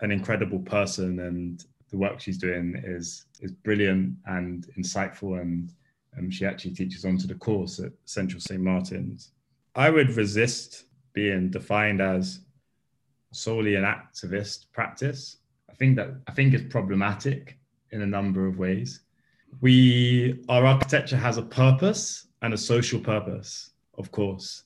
an 0.00 0.10
incredible 0.10 0.60
person, 0.60 1.20
and 1.20 1.64
the 1.90 1.98
work 1.98 2.18
she's 2.18 2.38
doing 2.38 2.80
is 2.82 3.26
is 3.40 3.52
brilliant 3.52 4.14
and 4.26 4.68
insightful. 4.78 5.38
And 5.40 5.70
um, 6.16 6.30
she 6.30 6.46
actually 6.46 6.74
teaches 6.74 7.04
onto 7.04 7.26
the 7.26 7.34
course 7.34 7.78
at 7.78 7.92
Central 8.06 8.40
St. 8.40 8.60
Martin's. 8.60 9.32
I 9.74 9.90
would 9.90 10.16
resist 10.16 10.84
being 11.12 11.50
defined 11.50 12.00
as 12.00 12.40
solely 13.32 13.74
an 13.74 13.84
activist 13.84 14.66
practice. 14.72 15.38
I 15.70 15.74
think 15.74 15.96
that 15.96 16.10
I 16.26 16.32
think 16.32 16.54
it's 16.54 16.72
problematic 16.72 17.58
in 17.90 18.02
a 18.02 18.06
number 18.06 18.46
of 18.46 18.58
ways 18.58 19.00
we 19.60 20.42
our 20.48 20.64
architecture 20.64 21.16
has 21.16 21.36
a 21.36 21.42
purpose 21.42 22.26
and 22.40 22.54
a 22.54 22.58
social 22.58 23.00
purpose, 23.00 23.70
of 23.98 24.10
course. 24.10 24.64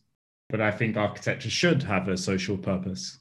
But 0.48 0.60
I 0.60 0.70
think 0.70 0.96
architecture 0.96 1.50
should 1.50 1.82
have 1.82 2.08
a 2.08 2.16
social 2.16 2.56
purpose. 2.56 3.18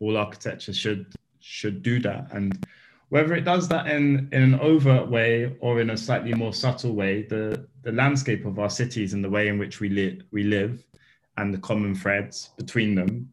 All 0.00 0.16
architecture 0.16 0.72
should 0.72 1.12
should 1.40 1.82
do 1.82 1.98
that. 2.00 2.28
And 2.32 2.66
whether 3.08 3.34
it 3.34 3.44
does 3.44 3.68
that 3.68 3.86
in, 3.88 4.28
in 4.32 4.42
an 4.42 4.60
overt 4.60 5.10
way 5.10 5.56
or 5.60 5.80
in 5.80 5.90
a 5.90 5.96
slightly 5.96 6.32
more 6.32 6.54
subtle 6.54 6.94
way, 6.94 7.22
the, 7.22 7.66
the 7.82 7.92
landscape 7.92 8.46
of 8.46 8.58
our 8.58 8.70
cities 8.70 9.12
and 9.12 9.22
the 9.22 9.28
way 9.28 9.48
in 9.48 9.58
which 9.58 9.78
we, 9.78 9.90
li- 9.90 10.22
we 10.32 10.42
live 10.42 10.82
and 11.36 11.52
the 11.52 11.58
common 11.58 11.94
threads 11.94 12.50
between 12.56 12.94
them 12.94 13.32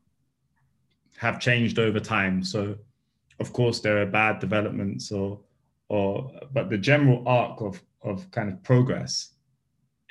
have 1.17 1.39
changed 1.39 1.77
over 1.77 1.99
time. 1.99 2.43
So, 2.43 2.75
of 3.39 3.53
course, 3.53 3.79
there 3.79 4.01
are 4.01 4.05
bad 4.05 4.39
developments 4.39 5.11
or 5.11 5.39
or 5.89 6.31
but 6.53 6.69
the 6.69 6.77
general 6.77 7.23
arc 7.27 7.61
of 7.61 7.81
of 8.03 8.29
kind 8.31 8.49
of 8.49 8.63
progress 8.63 9.33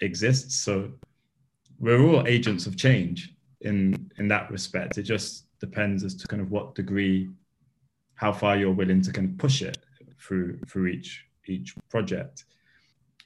exists. 0.00 0.56
So 0.56 0.92
we're 1.78 2.00
all 2.00 2.26
agents 2.26 2.66
of 2.66 2.76
change 2.76 3.34
in 3.62 4.10
in 4.18 4.28
that 4.28 4.50
respect. 4.50 4.98
It 4.98 5.02
just 5.02 5.46
depends 5.58 6.04
as 6.04 6.14
to 6.16 6.28
kind 6.28 6.42
of 6.42 6.50
what 6.50 6.74
degree, 6.74 7.30
how 8.14 8.32
far 8.32 8.56
you're 8.56 8.72
willing 8.72 9.02
to 9.02 9.12
kind 9.12 9.30
of 9.30 9.38
push 9.38 9.62
it 9.62 9.78
through 10.18 10.58
through 10.68 10.88
each 10.88 11.24
each 11.46 11.74
project. 11.88 12.44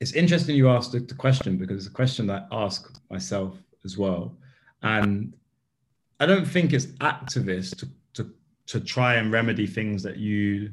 It's 0.00 0.12
interesting 0.12 0.56
you 0.56 0.68
asked 0.68 0.92
the 0.92 1.14
question 1.14 1.56
because 1.56 1.78
it's 1.78 1.86
a 1.86 1.96
question 2.02 2.26
that 2.26 2.46
I 2.50 2.64
ask 2.64 3.00
myself 3.10 3.58
as 3.84 3.96
well. 3.96 4.36
And 4.82 5.34
I 6.20 6.26
don't 6.26 6.46
think 6.46 6.72
it's 6.72 6.86
activist 6.86 7.76
to, 7.78 7.88
to, 8.14 8.30
to 8.66 8.80
try 8.80 9.14
and 9.14 9.32
remedy 9.32 9.66
things 9.66 10.02
that 10.02 10.16
you 10.16 10.72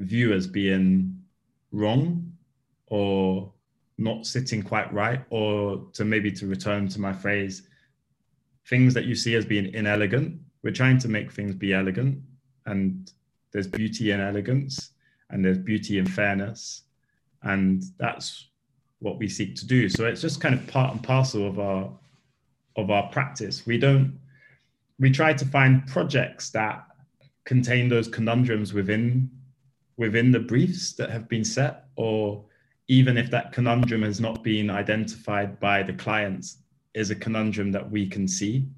view 0.00 0.32
as 0.32 0.46
being 0.46 1.20
wrong 1.72 2.32
or 2.86 3.52
not 3.98 4.26
sitting 4.26 4.62
quite 4.62 4.92
right 4.92 5.24
or 5.30 5.86
to 5.92 6.04
maybe 6.04 6.30
to 6.30 6.46
return 6.46 6.88
to 6.88 7.00
my 7.00 7.12
phrase 7.12 7.62
things 8.66 8.94
that 8.94 9.04
you 9.04 9.14
see 9.14 9.34
as 9.34 9.44
being 9.44 9.72
inelegant. 9.74 10.38
We're 10.62 10.72
trying 10.72 10.98
to 10.98 11.08
make 11.08 11.32
things 11.32 11.54
be 11.54 11.72
elegant 11.72 12.20
and 12.66 13.10
there's 13.52 13.66
beauty 13.66 14.10
in 14.10 14.20
elegance 14.20 14.90
and 15.30 15.44
there's 15.44 15.58
beauty 15.58 15.98
in 15.98 16.06
fairness 16.06 16.82
and 17.42 17.82
that's 17.98 18.48
what 19.00 19.18
we 19.18 19.28
seek 19.28 19.56
to 19.56 19.66
do. 19.66 19.88
So 19.88 20.06
it's 20.06 20.20
just 20.20 20.40
kind 20.40 20.54
of 20.54 20.66
part 20.66 20.92
and 20.92 21.02
parcel 21.02 21.46
of 21.46 21.58
our 21.58 21.90
of 22.78 22.90
our 22.90 23.08
practice 23.10 23.66
we 23.66 23.76
don't 23.76 24.18
we 24.98 25.10
try 25.10 25.32
to 25.32 25.44
find 25.44 25.86
projects 25.86 26.50
that 26.50 26.86
contain 27.44 27.88
those 27.88 28.08
conundrums 28.08 28.72
within 28.72 29.30
within 29.96 30.30
the 30.30 30.40
briefs 30.40 30.92
that 30.92 31.10
have 31.10 31.28
been 31.28 31.44
set, 31.44 31.86
or 31.96 32.44
even 32.86 33.18
if 33.18 33.30
that 33.30 33.52
conundrum 33.52 34.02
has 34.02 34.20
not 34.20 34.42
been 34.44 34.70
identified 34.70 35.58
by 35.58 35.82
the 35.82 35.92
clients, 35.92 36.58
is 36.94 37.10
a 37.10 37.14
conundrum 37.14 37.72
that 37.72 37.90
we 37.90 38.06
can 38.06 38.26
see. 38.26 38.68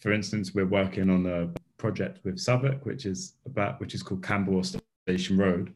For 0.00 0.12
instance, 0.12 0.54
we're 0.54 0.66
working 0.66 1.08
on 1.08 1.26
a 1.26 1.48
project 1.78 2.24
with 2.24 2.38
Southwark, 2.38 2.84
which 2.84 3.06
is 3.06 3.34
about 3.46 3.80
which 3.80 3.94
is 3.94 4.02
called 4.02 4.22
Camberwell 4.22 4.64
Station 5.08 5.36
Road, 5.36 5.72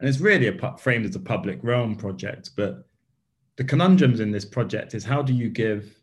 and 0.00 0.08
it's 0.08 0.20
really 0.20 0.48
a, 0.48 0.78
framed 0.78 1.06
as 1.06 1.16
a 1.16 1.20
public 1.20 1.60
realm 1.62 1.94
project. 1.96 2.50
But 2.56 2.86
the 3.56 3.64
conundrums 3.64 4.20
in 4.20 4.30
this 4.30 4.44
project 4.44 4.94
is 4.94 5.04
how 5.04 5.22
do 5.22 5.32
you 5.32 5.48
give, 5.48 5.94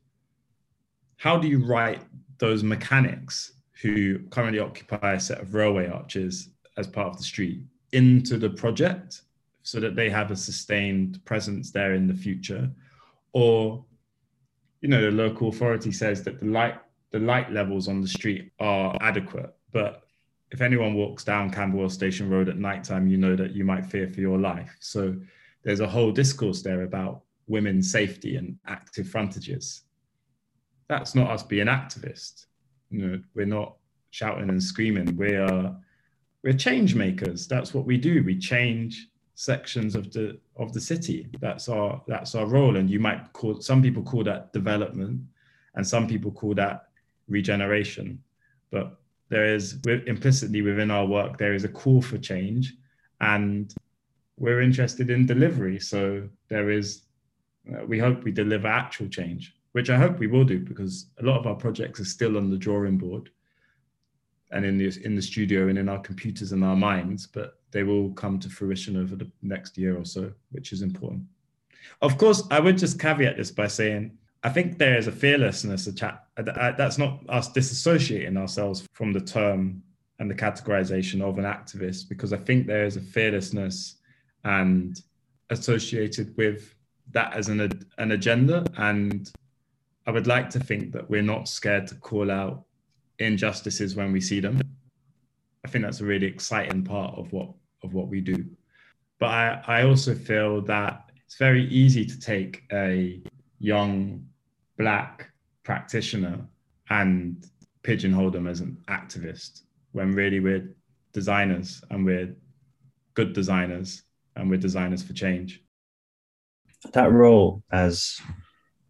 how 1.17 1.37
do 1.37 1.47
you 1.47 1.65
write 1.65 2.01
those 2.37 2.63
mechanics 2.63 3.53
who 3.81 4.19
currently 4.29 4.59
occupy 4.59 5.13
a 5.13 5.19
set 5.19 5.39
of 5.39 5.53
railway 5.53 5.87
arches 5.87 6.49
as 6.77 6.87
part 6.87 7.07
of 7.07 7.17
the 7.17 7.23
street 7.23 7.61
into 7.93 8.37
the 8.37 8.49
project 8.49 9.21
so 9.63 9.79
that 9.79 9.95
they 9.95 10.09
have 10.09 10.31
a 10.31 10.35
sustained 10.35 11.23
presence 11.25 11.71
there 11.71 11.93
in 11.93 12.07
the 12.07 12.13
future? 12.13 12.69
Or 13.33 13.83
you 14.81 14.89
know 14.89 15.01
the 15.01 15.11
local 15.11 15.49
authority 15.49 15.91
says 15.91 16.23
that 16.23 16.39
the 16.39 16.45
light 16.45 16.79
the 17.11 17.19
light 17.19 17.51
levels 17.51 17.87
on 17.87 18.01
the 18.01 18.07
street 18.07 18.51
are 18.59 18.95
adequate 19.01 19.55
but 19.71 20.03
if 20.51 20.61
anyone 20.61 20.93
walks 20.93 21.23
down 21.23 21.49
camberwell 21.49 21.89
station 21.89 22.29
road 22.29 22.49
at 22.49 22.57
night 22.57 22.83
time 22.83 23.07
you 23.07 23.17
know 23.17 23.35
that 23.35 23.51
you 23.51 23.63
might 23.63 23.85
fear 23.85 24.07
for 24.07 24.21
your 24.21 24.37
life. 24.37 24.75
So 24.79 25.15
there's 25.63 25.81
a 25.81 25.87
whole 25.87 26.11
discourse 26.11 26.61
there 26.61 26.83
about 26.83 27.23
women's 27.47 27.91
safety 27.91 28.35
and 28.35 28.57
active 28.67 29.07
frontages 29.07 29.83
that's 30.87 31.15
not 31.15 31.31
us 31.31 31.43
being 31.43 31.67
activists 31.67 32.45
you 32.89 33.05
know 33.05 33.21
we're 33.35 33.45
not 33.45 33.75
shouting 34.11 34.49
and 34.49 34.61
screaming 34.61 35.15
we 35.15 35.35
are 35.35 35.75
we're 36.47 36.53
change 36.53 36.95
makers. 36.95 37.45
That's 37.45 37.73
what 37.73 37.85
we 37.85 37.97
do. 37.97 38.23
We 38.23 38.37
change 38.37 39.09
sections 39.35 39.95
of 39.95 40.11
the 40.13 40.39
of 40.55 40.71
the 40.71 40.79
city. 40.79 41.27
That's 41.41 41.67
our 41.67 42.01
that's 42.07 42.35
our 42.35 42.45
role. 42.45 42.77
And 42.77 42.89
you 42.89 43.01
might 43.01 43.33
call 43.33 43.59
some 43.59 43.81
people 43.81 44.01
call 44.01 44.23
that 44.23 44.53
development, 44.53 45.21
and 45.75 45.85
some 45.85 46.07
people 46.07 46.31
call 46.31 46.53
that 46.55 46.87
regeneration. 47.27 48.23
But 48.71 48.97
there 49.27 49.53
is 49.53 49.79
implicitly 49.85 50.61
within 50.61 50.89
our 50.89 51.05
work 51.05 51.37
there 51.37 51.53
is 51.53 51.65
a 51.65 51.69
call 51.69 52.01
for 52.01 52.17
change, 52.17 52.73
and 53.19 53.73
we're 54.37 54.61
interested 54.61 55.09
in 55.09 55.25
delivery. 55.25 55.79
So 55.79 56.29
there 56.47 56.69
is, 56.69 57.06
Uh, 57.71 57.85
we 57.85 57.99
hope 57.99 58.23
we 58.23 58.31
deliver 58.31 58.67
actual 58.67 59.07
change, 59.07 59.55
which 59.73 59.89
I 59.89 59.97
hope 59.97 60.19
we 60.19 60.27
will 60.27 60.45
do 60.45 60.59
because 60.59 61.07
a 61.19 61.23
lot 61.23 61.39
of 61.39 61.47
our 61.47 61.55
projects 61.55 61.99
are 61.99 62.05
still 62.05 62.37
on 62.37 62.49
the 62.49 62.57
drawing 62.57 62.97
board 62.97 63.29
and 64.51 64.65
in 64.65 64.77
the 64.77 64.91
in 65.03 65.15
the 65.15 65.21
studio 65.21 65.67
and 65.67 65.77
in 65.77 65.89
our 65.89 65.99
computers 65.99 66.51
and 66.51 66.63
our 66.63 66.75
minds, 66.75 67.27
but 67.27 67.59
they 67.71 67.83
will 67.83 68.11
come 68.11 68.39
to 68.39 68.49
fruition 68.49 68.95
over 68.95 69.15
the 69.15 69.29
next 69.41 69.77
year 69.77 69.97
or 69.97 70.05
so, 70.05 70.31
which 70.51 70.71
is 70.71 70.81
important. 70.81 71.23
Of 72.01 72.17
course, 72.17 72.43
I 72.51 72.59
would 72.59 72.77
just 72.77 72.99
caveat 72.99 73.37
this 73.37 73.51
by 73.51 73.67
saying 73.67 74.17
I 74.43 74.49
think 74.49 74.77
there 74.77 74.97
is 74.97 75.07
a 75.07 75.11
fearlessness, 75.11 75.87
a 75.87 75.93
chat 75.93 76.25
uh, 76.37 76.49
uh, 76.49 76.71
that's 76.77 76.97
not 76.97 77.21
us 77.27 77.51
disassociating 77.51 78.37
ourselves 78.37 78.85
from 78.93 79.11
the 79.11 79.21
term 79.21 79.83
and 80.19 80.29
the 80.29 80.35
categorization 80.35 81.21
of 81.21 81.37
an 81.37 81.43
activist, 81.43 82.09
because 82.09 82.33
I 82.33 82.37
think 82.37 82.65
there 82.65 82.85
is 82.85 82.97
a 82.97 83.01
fearlessness 83.01 83.95
and 84.43 84.99
associated 85.49 86.35
with 86.37 86.73
that 87.11 87.33
as 87.33 87.49
an 87.49 87.59
an 87.97 88.11
agenda, 88.11 88.65
and 88.77 89.31
I 90.05 90.11
would 90.11 90.27
like 90.27 90.49
to 90.51 90.59
think 90.59 90.91
that 90.93 91.09
we're 91.09 91.21
not 91.21 91.47
scared 91.47 91.87
to 91.87 91.95
call 91.95 92.31
out 92.31 92.63
injustices 93.19 93.95
when 93.95 94.11
we 94.11 94.21
see 94.21 94.39
them 94.39 94.61
I 95.67 95.69
think 95.69 95.83
that's 95.83 95.99
a 95.99 96.05
really 96.05 96.27
exciting 96.27 96.85
part 96.85 97.13
of 97.17 97.33
what 97.33 97.49
of 97.83 97.93
what 97.93 98.07
we 98.07 98.21
do. 98.21 98.45
But 99.19 99.27
I, 99.27 99.63
I 99.67 99.83
also 99.83 100.15
feel 100.15 100.61
that 100.61 101.11
it's 101.25 101.35
very 101.35 101.65
easy 101.67 102.05
to 102.05 102.17
take 102.17 102.63
a 102.71 103.21
young 103.59 104.25
black 104.77 105.29
practitioner 105.63 106.39
and 106.89 107.45
pigeonhole 107.83 108.31
them 108.31 108.47
as 108.47 108.61
an 108.61 108.77
activist 108.87 109.63
when 109.91 110.13
really 110.13 110.39
we're 110.39 110.73
designers 111.11 111.83
and 111.89 112.05
we're 112.05 112.33
good 113.13 113.33
designers 113.33 114.03
and 114.37 114.49
we're 114.49 114.57
designers 114.57 115.03
for 115.03 115.11
change. 115.11 115.61
That 116.93 117.11
role 117.11 117.63
as 117.71 118.19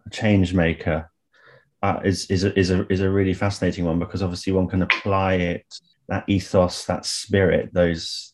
a 0.05 0.09
change 0.09 0.53
maker 0.53 1.09
uh, 1.81 1.99
is 2.03 2.25
is 2.29 2.43
a, 2.43 2.57
is 2.57 2.71
a 2.71 2.91
is 2.91 3.01
a 3.01 3.09
really 3.09 3.33
fascinating 3.33 3.85
one 3.85 3.99
because 3.99 4.21
obviously 4.21 4.53
one 4.53 4.67
can 4.67 4.81
apply 4.81 5.35
it 5.35 5.65
that 6.07 6.23
ethos, 6.27 6.85
that 6.85 7.05
spirit, 7.05 7.73
those 7.73 8.33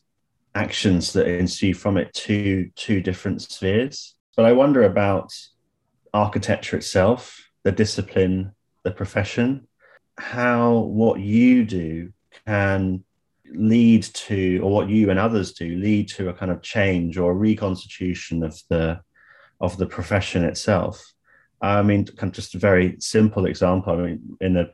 actions 0.54 1.12
that 1.12 1.26
ensue 1.26 1.74
from 1.74 1.96
it 1.96 2.12
to 2.14 2.70
two 2.76 3.00
different 3.00 3.42
spheres. 3.42 4.14
But 4.36 4.46
I 4.46 4.52
wonder 4.52 4.84
about 4.84 5.32
architecture 6.12 6.76
itself, 6.76 7.50
the 7.64 7.72
discipline, 7.72 8.52
the 8.84 8.92
profession, 8.92 9.66
how 10.18 10.78
what 10.78 11.18
you 11.20 11.64
do 11.64 12.12
can 12.46 13.04
lead 13.52 14.04
to, 14.04 14.60
or 14.60 14.70
what 14.70 14.88
you 14.88 15.10
and 15.10 15.18
others 15.18 15.52
do, 15.52 15.76
lead 15.76 16.08
to 16.08 16.28
a 16.28 16.34
kind 16.34 16.52
of 16.52 16.62
change 16.62 17.18
or 17.18 17.34
reconstitution 17.34 18.42
of 18.44 18.56
the 18.68 19.00
of 19.64 19.76
the 19.76 19.86
profession 19.86 20.44
itself. 20.44 21.12
I 21.60 21.82
mean, 21.82 22.06
just 22.32 22.54
a 22.54 22.58
very 22.58 22.96
simple 22.98 23.46
example. 23.46 23.94
I 23.94 23.96
mean, 23.96 24.36
in 24.40 24.56
a 24.56 24.66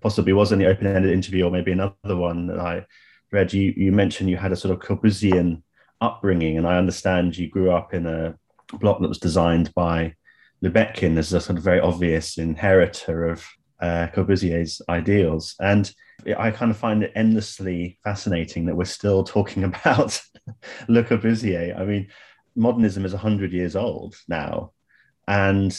possibly 0.00 0.32
was 0.32 0.52
in 0.52 0.58
the 0.58 0.66
open-ended 0.66 1.12
interview, 1.12 1.44
or 1.44 1.50
maybe 1.50 1.72
another 1.72 2.16
one 2.16 2.46
that 2.46 2.60
I 2.60 2.86
read, 3.32 3.52
you 3.52 3.74
you 3.76 3.92
mentioned 3.92 4.30
you 4.30 4.36
had 4.36 4.52
a 4.52 4.56
sort 4.56 4.72
of 4.72 4.80
Corbusian 4.80 5.62
upbringing, 6.00 6.56
and 6.56 6.66
I 6.66 6.78
understand 6.78 7.36
you 7.36 7.48
grew 7.48 7.70
up 7.70 7.94
in 7.94 8.06
a 8.06 8.34
block 8.78 9.00
that 9.00 9.08
was 9.08 9.18
designed 9.18 9.74
by 9.74 10.14
Lubetkin 10.62 11.16
as 11.18 11.32
a 11.32 11.40
sort 11.40 11.58
of 11.58 11.64
very 11.64 11.80
obvious 11.80 12.38
inheritor 12.38 13.26
of 13.26 13.46
uh, 13.80 14.08
Corbusier's 14.14 14.80
ideals. 14.88 15.54
And 15.60 15.90
I 16.38 16.50
kind 16.50 16.70
of 16.70 16.76
find 16.76 17.02
it 17.02 17.12
endlessly 17.14 17.98
fascinating 18.02 18.66
that 18.66 18.76
we're 18.76 18.84
still 18.84 19.22
talking 19.24 19.64
about 19.70 20.20
Le 20.88 21.02
Corbusier. 21.02 21.78
I 21.78 21.84
mean, 21.84 22.08
modernism 22.56 23.04
is 23.04 23.12
100 23.12 23.52
years 23.52 23.76
old 23.76 24.16
now. 24.28 24.72
And 25.28 25.78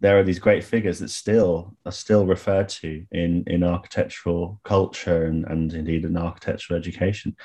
there 0.00 0.18
are 0.18 0.22
these 0.22 0.38
great 0.38 0.64
figures 0.64 0.98
that 0.98 1.10
still 1.10 1.76
are 1.84 1.92
still 1.92 2.26
referred 2.26 2.68
to 2.68 3.04
in, 3.12 3.44
in 3.46 3.62
architectural 3.62 4.60
culture 4.64 5.24
and, 5.26 5.44
and 5.46 5.72
indeed 5.72 6.04
in 6.04 6.16
architectural 6.16 6.78
education. 6.78 7.36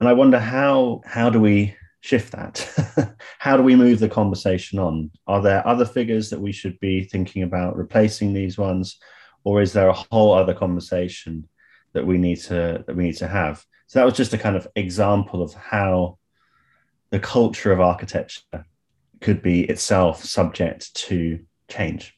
And 0.00 0.08
I 0.08 0.12
wonder 0.12 0.38
how 0.38 1.02
how 1.04 1.30
do 1.30 1.40
we 1.40 1.76
shift 2.00 2.32
that? 2.32 3.14
How 3.38 3.56
do 3.56 3.62
we 3.62 3.76
move 3.76 3.98
the 3.98 4.08
conversation 4.08 4.78
on? 4.78 5.10
Are 5.26 5.42
there 5.42 5.66
other 5.66 5.84
figures 5.84 6.30
that 6.30 6.40
we 6.40 6.50
should 6.50 6.80
be 6.80 7.04
thinking 7.04 7.42
about 7.42 7.76
replacing 7.76 8.32
these 8.32 8.56
ones, 8.56 8.98
or 9.44 9.60
is 9.60 9.74
there 9.74 9.88
a 9.88 10.04
whole 10.10 10.32
other 10.32 10.54
conversation 10.54 11.46
that 11.92 12.06
we 12.06 12.16
need 12.16 12.36
to 12.36 12.82
that 12.86 12.96
we 12.96 13.04
need 13.04 13.18
to 13.18 13.28
have? 13.28 13.64
So 13.86 13.98
that 13.98 14.04
was 14.06 14.14
just 14.14 14.32
a 14.32 14.38
kind 14.38 14.56
of 14.56 14.66
example 14.76 15.42
of 15.42 15.52
how 15.52 16.18
the 17.10 17.20
culture 17.20 17.72
of 17.72 17.80
architecture 17.80 18.64
could 19.20 19.42
be 19.42 19.64
itself 19.64 20.24
subject 20.24 20.94
to 20.94 21.40
change. 21.68 22.16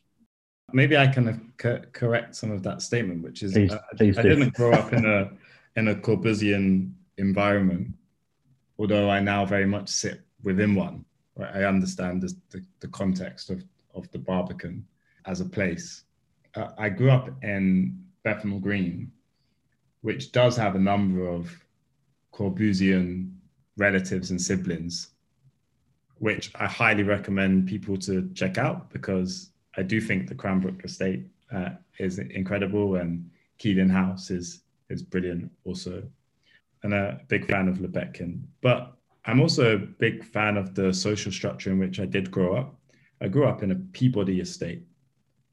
Maybe 0.72 0.96
I 0.96 1.06
can 1.06 1.52
co- 1.58 1.82
correct 1.92 2.34
some 2.34 2.50
of 2.50 2.62
that 2.62 2.80
statement, 2.80 3.22
which 3.22 3.42
is 3.42 3.52
please, 3.52 3.72
uh, 3.72 3.78
please 3.96 4.16
I, 4.18 4.22
didn't 4.22 4.54
grow 4.54 4.72
up 4.72 4.92
in 4.92 5.04
a 5.04 5.30
in 5.76 5.88
a 5.88 5.94
Corbusian 5.94 6.92
environment 7.18 7.94
although 8.82 9.08
I 9.08 9.20
now 9.20 9.44
very 9.44 9.66
much 9.66 9.88
sit 9.88 10.22
within 10.42 10.74
one. 10.74 11.04
Right? 11.36 11.54
I 11.54 11.64
understand 11.64 12.22
the, 12.22 12.34
the, 12.50 12.64
the, 12.80 12.88
context 12.88 13.48
of, 13.48 13.64
of 13.94 14.10
the 14.10 14.18
Barbican 14.18 14.84
as 15.24 15.40
a 15.40 15.44
place. 15.44 16.02
Uh, 16.56 16.70
I 16.76 16.88
grew 16.88 17.10
up 17.10 17.30
in 17.42 18.04
Bethnal 18.24 18.58
Green, 18.58 19.12
which 20.00 20.32
does 20.32 20.56
have 20.56 20.74
a 20.74 20.80
number 20.80 21.28
of 21.28 21.56
Corbusian 22.32 23.31
relatives 23.76 24.30
and 24.30 24.40
siblings, 24.40 25.10
which 26.18 26.50
I 26.54 26.66
highly 26.66 27.02
recommend 27.02 27.68
people 27.68 27.96
to 27.98 28.30
check 28.34 28.58
out 28.58 28.90
because 28.90 29.50
I 29.76 29.82
do 29.82 30.00
think 30.00 30.28
the 30.28 30.34
Cranbrook 30.34 30.84
estate 30.84 31.26
uh, 31.52 31.70
is 31.98 32.18
incredible 32.18 32.96
and 32.96 33.30
Keeling 33.58 33.88
House 33.88 34.30
is 34.30 34.62
is 34.88 35.02
brilliant 35.02 35.50
also 35.64 36.02
and 36.82 36.92
a 36.92 37.20
big 37.28 37.48
fan 37.48 37.68
of 37.68 37.78
Lubetkin. 37.78 38.42
But 38.60 38.94
I'm 39.24 39.40
also 39.40 39.76
a 39.76 39.78
big 39.78 40.24
fan 40.24 40.56
of 40.56 40.74
the 40.74 40.92
social 40.92 41.30
structure 41.30 41.70
in 41.70 41.78
which 41.78 42.00
I 42.00 42.06
did 42.06 42.30
grow 42.30 42.56
up. 42.56 42.74
I 43.20 43.28
grew 43.28 43.46
up 43.46 43.62
in 43.62 43.70
a 43.70 43.76
Peabody 43.76 44.40
estate, 44.40 44.82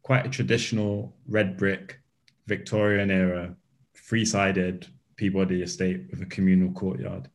quite 0.02 0.26
a 0.26 0.30
traditional 0.30 1.16
red 1.28 1.56
brick, 1.56 2.00
Victorian 2.48 3.12
era, 3.12 3.56
three 3.94 4.26
sided 4.26 4.88
Peabody 5.18 5.62
estate 5.62 6.08
with 6.10 6.22
a 6.22 6.26
communal 6.26 6.72
courtyard. 6.72 7.30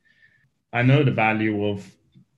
I 0.75 0.83
know 0.83 1.05
the 1.05 1.13
value 1.13 1.67
of 1.67 1.89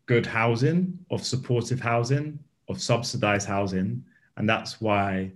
good 0.05 0.27
housing, 0.27 0.99
of 1.11 1.25
supportive 1.25 1.81
housing, 1.81 2.39
of 2.69 2.81
subsidized 2.81 3.49
housing. 3.49 4.05
And 4.37 4.49
that's 4.49 4.79
why 4.79 5.33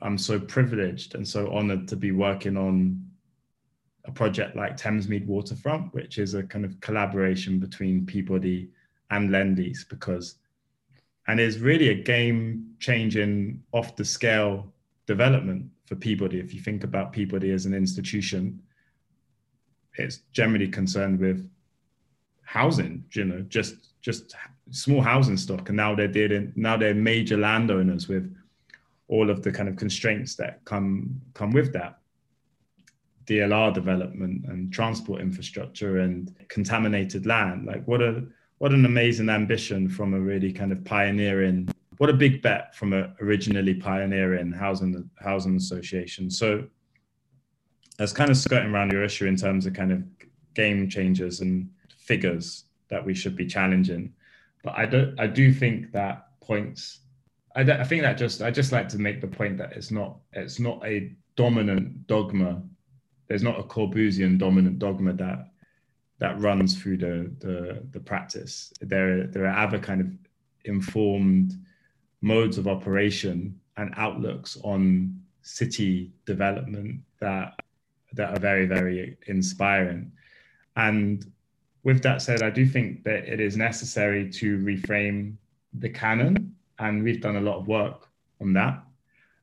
I'm 0.00 0.16
so 0.16 0.40
privileged 0.40 1.14
and 1.14 1.28
so 1.28 1.52
honored 1.52 1.86
to 1.88 1.96
be 1.96 2.12
working 2.12 2.56
on 2.56 3.04
a 4.06 4.10
project 4.10 4.56
like 4.56 4.78
Thamesmead 4.78 5.26
Waterfront, 5.26 5.92
which 5.92 6.16
is 6.16 6.32
a 6.32 6.42
kind 6.42 6.64
of 6.64 6.80
collaboration 6.80 7.58
between 7.58 8.06
Peabody 8.06 8.70
and 9.10 9.28
Lendlease, 9.28 9.86
because 9.86 10.36
and 11.28 11.38
is 11.38 11.58
really 11.58 11.90
a 11.90 12.02
game 12.02 12.74
changing 12.78 13.62
off 13.72 13.94
the 13.94 14.04
scale 14.04 14.72
development 15.06 15.66
for 15.84 15.96
Peabody. 15.96 16.40
If 16.40 16.54
you 16.54 16.60
think 16.60 16.82
about 16.82 17.12
Peabody 17.12 17.52
as 17.52 17.66
an 17.66 17.74
institution, 17.74 18.62
it's 19.98 20.20
generally 20.32 20.68
concerned 20.68 21.20
with 21.20 21.46
housing, 22.50 23.04
you 23.12 23.24
know, 23.24 23.40
just 23.42 23.74
just 24.00 24.34
small 24.70 25.00
housing 25.00 25.36
stock. 25.36 25.68
And 25.68 25.76
now 25.76 25.94
they're 25.94 26.08
dealing, 26.08 26.52
now 26.56 26.76
they're 26.76 26.94
major 26.94 27.36
landowners 27.36 28.08
with 28.08 28.34
all 29.06 29.30
of 29.30 29.42
the 29.42 29.52
kind 29.52 29.68
of 29.68 29.76
constraints 29.76 30.34
that 30.36 30.64
come 30.64 31.20
come 31.32 31.52
with 31.52 31.72
that. 31.74 31.98
DLR 33.26 33.72
development 33.72 34.46
and 34.48 34.72
transport 34.72 35.20
infrastructure 35.20 36.00
and 36.00 36.34
contaminated 36.48 37.24
land. 37.24 37.66
Like 37.66 37.84
what 37.86 38.02
a 38.02 38.24
what 38.58 38.72
an 38.72 38.84
amazing 38.84 39.28
ambition 39.28 39.88
from 39.88 40.14
a 40.14 40.20
really 40.20 40.52
kind 40.52 40.72
of 40.72 40.84
pioneering 40.84 41.68
what 41.98 42.10
a 42.10 42.14
big 42.14 42.42
bet 42.42 42.74
from 42.74 42.94
a 42.94 43.12
originally 43.20 43.74
pioneering 43.74 44.50
housing 44.50 45.08
housing 45.22 45.56
association. 45.56 46.30
So 46.30 46.64
that's 47.96 48.12
kind 48.12 48.30
of 48.30 48.36
skirting 48.36 48.72
around 48.72 48.90
your 48.90 49.04
issue 49.04 49.26
in 49.26 49.36
terms 49.36 49.66
of 49.66 49.74
kind 49.74 49.92
of 49.92 50.02
game 50.54 50.88
changers 50.88 51.42
and 51.42 51.68
figures 52.00 52.64
that 52.88 53.04
we 53.04 53.14
should 53.14 53.36
be 53.36 53.46
challenging. 53.46 54.12
But 54.62 54.74
I 54.76 54.86
don't. 54.86 55.18
I 55.18 55.26
do 55.26 55.52
think 55.52 55.92
that 55.92 56.26
points 56.40 57.00
I, 57.54 57.62
I 57.62 57.84
think 57.84 58.02
that 58.02 58.18
just 58.18 58.42
I 58.42 58.50
just 58.50 58.72
like 58.72 58.88
to 58.90 58.98
make 58.98 59.20
the 59.20 59.26
point 59.26 59.58
that 59.58 59.72
it's 59.72 59.90
not 59.90 60.18
it's 60.32 60.58
not 60.60 60.84
a 60.84 61.12
dominant 61.36 62.06
dogma 62.06 62.62
there's 63.28 63.42
not 63.44 63.60
a 63.60 63.62
Corbusian 63.62 64.38
dominant 64.38 64.80
dogma 64.80 65.12
that 65.12 65.50
that 66.18 66.40
runs 66.40 66.76
through 66.80 66.98
the 66.98 67.30
the, 67.38 67.82
the 67.92 68.00
practice. 68.00 68.72
There 68.80 69.26
there 69.28 69.46
are 69.46 69.66
other 69.66 69.78
kind 69.78 70.00
of 70.00 70.08
informed 70.64 71.54
modes 72.20 72.58
of 72.58 72.66
operation 72.66 73.58
and 73.76 73.94
outlooks 73.96 74.58
on 74.62 75.18
city 75.42 76.12
development 76.26 77.00
that 77.20 77.54
that 78.14 78.36
are 78.36 78.40
very 78.40 78.66
very 78.66 79.16
inspiring. 79.28 80.10
And 80.74 81.24
with 81.82 82.02
that 82.02 82.22
said, 82.22 82.42
I 82.42 82.50
do 82.50 82.66
think 82.66 83.04
that 83.04 83.24
it 83.24 83.40
is 83.40 83.56
necessary 83.56 84.30
to 84.30 84.58
reframe 84.58 85.36
the 85.72 85.88
canon, 85.88 86.54
and 86.78 87.02
we've 87.02 87.20
done 87.20 87.36
a 87.36 87.40
lot 87.40 87.58
of 87.58 87.68
work 87.68 88.08
on 88.40 88.52
that. 88.54 88.82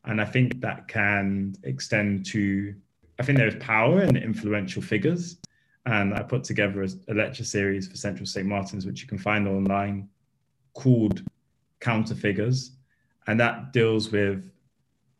And 0.06 0.22
I 0.22 0.26
think 0.26 0.62
that 0.62 0.88
can 0.88 1.56
extend 1.64 2.26
to 2.28 2.76
I 3.20 3.24
think 3.24 3.38
there 3.38 3.48
is 3.48 3.56
power 3.56 4.02
in 4.02 4.16
influential 4.16 4.82
figures. 4.82 5.38
And 5.86 6.14
I 6.14 6.22
put 6.22 6.44
together 6.44 6.84
a, 6.84 6.90
a 7.08 7.14
lecture 7.14 7.44
series 7.44 7.88
for 7.88 7.96
Central 7.96 8.26
St. 8.26 8.46
Martin's, 8.46 8.86
which 8.86 9.02
you 9.02 9.08
can 9.08 9.18
find 9.18 9.48
online, 9.48 10.10
called 10.74 11.24
Counter 11.80 12.16
Figures. 12.16 12.72
And 13.26 13.40
that 13.40 13.74
deals 13.74 14.12
with 14.12 14.52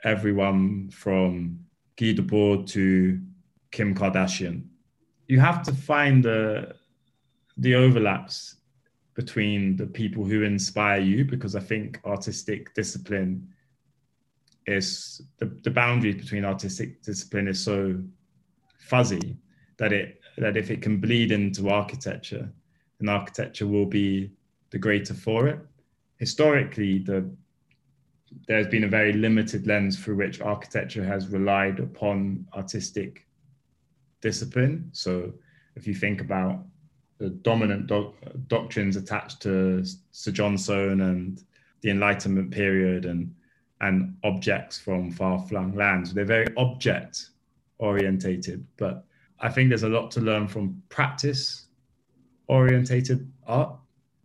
everyone 0.04 0.90
from 0.92 1.60
Guy 1.96 2.14
Debord 2.14 2.68
to 2.68 3.20
Kim 3.72 3.96
Kardashian. 3.96 4.66
You 5.28 5.40
have 5.40 5.64
to 5.64 5.74
find 5.74 6.24
the, 6.24 6.76
the 7.58 7.76
overlaps 7.76 8.56
between 9.16 9.76
the 9.76 9.88
people 9.88 10.24
who 10.24 10.44
inspire 10.44 11.02
you, 11.02 11.26
because 11.26 11.56
I 11.56 11.60
think 11.60 12.00
artistic 12.06 12.74
discipline 12.76 13.48
is 14.68 15.22
the, 15.40 15.46
the 15.64 15.72
boundaries 15.72 16.18
between 16.18 16.46
artistic 16.46 17.02
discipline 17.02 17.48
is 17.48 17.64
so 17.64 18.00
fuzzy 18.80 19.38
that 19.78 19.92
it 19.94 20.22
that 20.38 20.56
if 20.56 20.70
it 20.70 20.84
can 20.84 20.98
bleed 20.98 21.32
into 21.32 21.70
architecture, 21.70 22.48
then 23.00 23.10
architecture 23.10 23.66
will 23.66 23.88
be 23.88 24.32
the 24.70 24.78
greater 24.78 25.16
for 25.16 25.48
it. 25.48 25.60
Historically, 26.18 27.00
the 27.00 27.28
there's 28.48 28.68
been 28.68 28.84
a 28.84 28.90
very 28.90 29.14
limited 29.14 29.66
lens 29.66 29.98
through 29.98 30.16
which 30.16 30.42
architecture 30.42 31.04
has 31.04 31.30
relied 31.30 31.80
upon 31.80 32.46
artistic 32.54 33.26
discipline. 34.22 34.90
So 34.92 35.34
if 35.76 35.88
you 35.88 35.96
think 35.96 36.22
about 36.22 36.64
dominant 37.20 37.88
doc- 37.88 38.16
doctrines 38.48 38.96
attached 38.96 39.42
to 39.42 39.84
Sir 40.12 40.32
John 40.32 40.58
Soane 40.58 41.02
and 41.02 41.44
the 41.82 41.90
Enlightenment 41.90 42.52
period 42.52 43.06
and 43.06 43.34
and 43.82 44.18
objects 44.24 44.80
from 44.80 45.12
far-flung 45.12 45.76
lands. 45.76 46.12
They're 46.12 46.26
very 46.26 46.48
object 46.58 47.30
orientated, 47.78 48.66
but 48.76 49.06
I 49.40 49.50
think 49.50 49.70
there's 49.70 49.84
a 49.84 49.90
lot 49.90 50.10
to 50.12 50.22
learn 50.22 50.48
from 50.48 50.82
practice 50.90 51.68
orientated 52.48 53.32
art, 53.46 53.76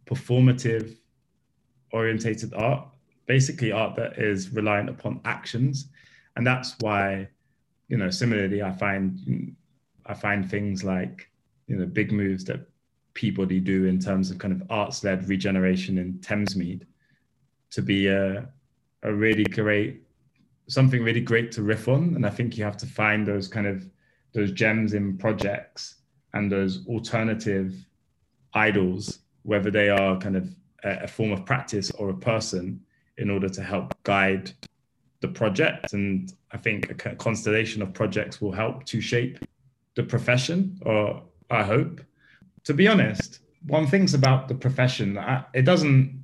performative 0.07 0.97
orientated 1.93 2.55
art, 2.55 2.89
basically 3.27 3.73
art 3.73 3.95
that 3.97 4.19
is 4.19 4.51
reliant 4.51 4.89
upon 4.89 5.21
actions. 5.27 5.89
And 6.37 6.47
that's 6.47 6.75
why, 6.81 7.29
you 7.89 7.99
know, 7.99 8.09
similarly, 8.09 8.63
I 8.63 8.73
find 8.73 9.55
I 10.07 10.15
find 10.15 10.51
things 10.51 10.83
like, 10.83 11.31
you 11.67 11.77
know, 11.77 11.87
big 11.87 12.11
moves 12.11 12.45
that 12.47 12.67
Peabody 13.15 13.61
do 13.61 13.87
in 13.87 13.99
terms 13.99 14.31
of 14.31 14.39
kind 14.39 14.53
of 14.53 14.63
arts-led 14.71 15.29
regeneration 15.29 15.99
in 15.99 16.15
Thamesmead 16.15 16.83
to 17.71 17.83
be 17.83 18.07
a, 18.07 18.49
a 19.03 19.13
really 19.13 19.45
great 19.45 20.03
something 20.69 21.03
really 21.03 21.21
great 21.21 21.53
to 21.53 21.63
riff 21.63 21.89
on. 21.89 22.15
And 22.15 22.25
I 22.25 22.31
think 22.31 22.57
you 22.57 22.65
have 22.65 22.77
to 22.79 22.87
find 22.87 23.27
those 23.27 23.49
kind 23.49 23.67
of 23.67 23.89
those 24.33 24.53
gems 24.53 24.95
in 24.95 25.19
projects 25.19 25.97
and 26.33 26.51
those 26.51 26.87
alternative 26.87 27.75
idols, 28.55 29.19
whether 29.43 29.71
they 29.71 29.91
are 29.91 30.19
kind 30.19 30.37
of 30.37 30.49
a, 30.85 31.05
a 31.05 31.09
form 31.09 31.33
of 31.33 31.45
practice 31.45 31.91
or 31.93 32.11
a 32.11 32.15
person, 32.15 32.81
in 33.19 33.29
order 33.29 33.49
to 33.49 33.63
help 33.63 33.95
guide 34.05 34.51
the 35.21 35.29
project. 35.29 35.93
And 35.93 36.33
I 36.53 36.57
think 36.57 36.91
a 37.05 37.15
constellation 37.15 37.83
of 37.83 37.93
projects 37.93 38.41
will 38.41 38.53
help 38.53 38.85
to 38.87 39.01
shape 39.01 39.39
the 39.95 40.03
profession, 40.03 40.79
or 40.83 41.23
I 41.51 41.63
hope. 41.63 42.01
To 42.65 42.75
be 42.75 42.89
honest, 42.89 43.41
one 43.67 43.87
thing's 43.87 44.15
about 44.15 44.49
the 44.49 44.55
profession, 44.55 45.19
it 45.55 45.63
doesn't 45.63 46.23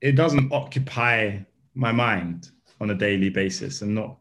it 0.00 0.16
doesn't 0.16 0.52
occupy 0.52 1.38
my 1.74 1.92
mind 1.92 2.50
on 2.80 2.90
a 2.90 2.94
daily 2.94 3.30
basis. 3.30 3.80
I'm 3.80 3.94
not 3.94 4.18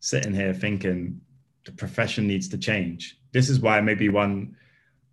sitting 0.00 0.34
here 0.34 0.52
thinking 0.52 1.20
the 1.64 1.72
profession 1.72 2.26
needs 2.26 2.48
to 2.48 2.58
change. 2.58 3.18
This 3.32 3.48
is 3.48 3.60
why 3.60 3.80
maybe 3.80 4.08
one 4.08 4.56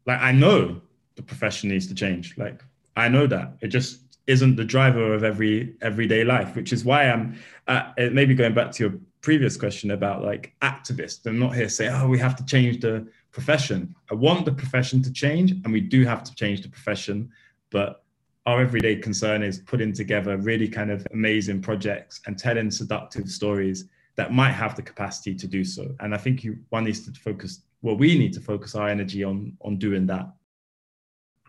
like 0.06 0.20
I 0.20 0.32
know 0.32 0.82
the 1.15 1.22
profession 1.22 1.70
needs 1.70 1.88
to 1.88 1.96
change. 1.96 2.38
Like 2.38 2.63
I 2.96 3.08
know 3.08 3.28
that 3.28 3.58
it 3.62 3.68
just 3.68 4.02
isn't 4.28 4.56
the 4.56 4.65
driver 4.65 5.13
of 5.13 5.24
every 5.24 5.76
everyday 5.82 6.24
life, 6.24 6.56
which 6.56 6.74
is 6.74 6.84
why 6.86 7.10
I'm 7.10 7.38
uh, 7.68 7.92
maybe 8.12 8.36
going 8.36 8.54
back 8.54 8.72
to 8.74 8.84
your 8.84 8.94
previous 9.22 9.58
question 9.58 9.92
about 9.92 10.24
like 10.24 10.54
activists. 10.62 11.26
I'm 11.26 11.39
not 11.39 11.56
here 11.56 11.65
to 11.65 11.70
say, 11.70 11.89
oh, 11.89 12.08
we 12.08 12.20
have 12.20 12.36
to 12.38 12.46
change 12.46 12.82
the 12.82 13.08
profession. 13.32 13.96
I 14.12 14.15
want 14.15 14.46
the 14.46 14.52
profession 14.52 15.02
to 15.04 15.12
change, 15.12 15.52
and 15.52 15.72
we 15.72 15.82
do 15.82 16.06
have 16.06 16.24
to 16.24 16.36
change 16.36 16.62
the 16.62 16.70
profession. 16.70 17.30
But 17.72 18.04
our 18.46 18.62
everyday 18.62 18.96
concern 18.96 19.44
is 19.44 19.60
putting 19.60 19.94
together 19.94 20.38
really 20.38 20.68
kind 20.68 20.92
of 20.92 21.06
amazing 21.13 21.62
projects 21.62 22.22
and 22.26 22.38
telling 22.38 22.72
seductive 22.72 23.30
stories 23.30 23.86
that 24.15 24.34
might 24.34 24.52
have 24.52 24.76
the 24.76 24.82
capacity 24.82 25.36
to 25.36 25.48
do 25.48 25.63
so. 25.63 25.96
And 26.00 26.13
I 26.13 26.18
think 26.18 26.44
you, 26.44 26.58
one 26.70 26.86
needs 26.86 27.06
to 27.06 27.20
focus. 27.20 27.62
Well, 27.82 27.96
we 27.96 28.18
need 28.18 28.34
to 28.34 28.42
focus 28.42 28.76
our 28.76 28.89
energy 28.89 29.24
on 29.24 29.58
on 29.62 29.78
doing 29.78 30.08
that 30.08 30.28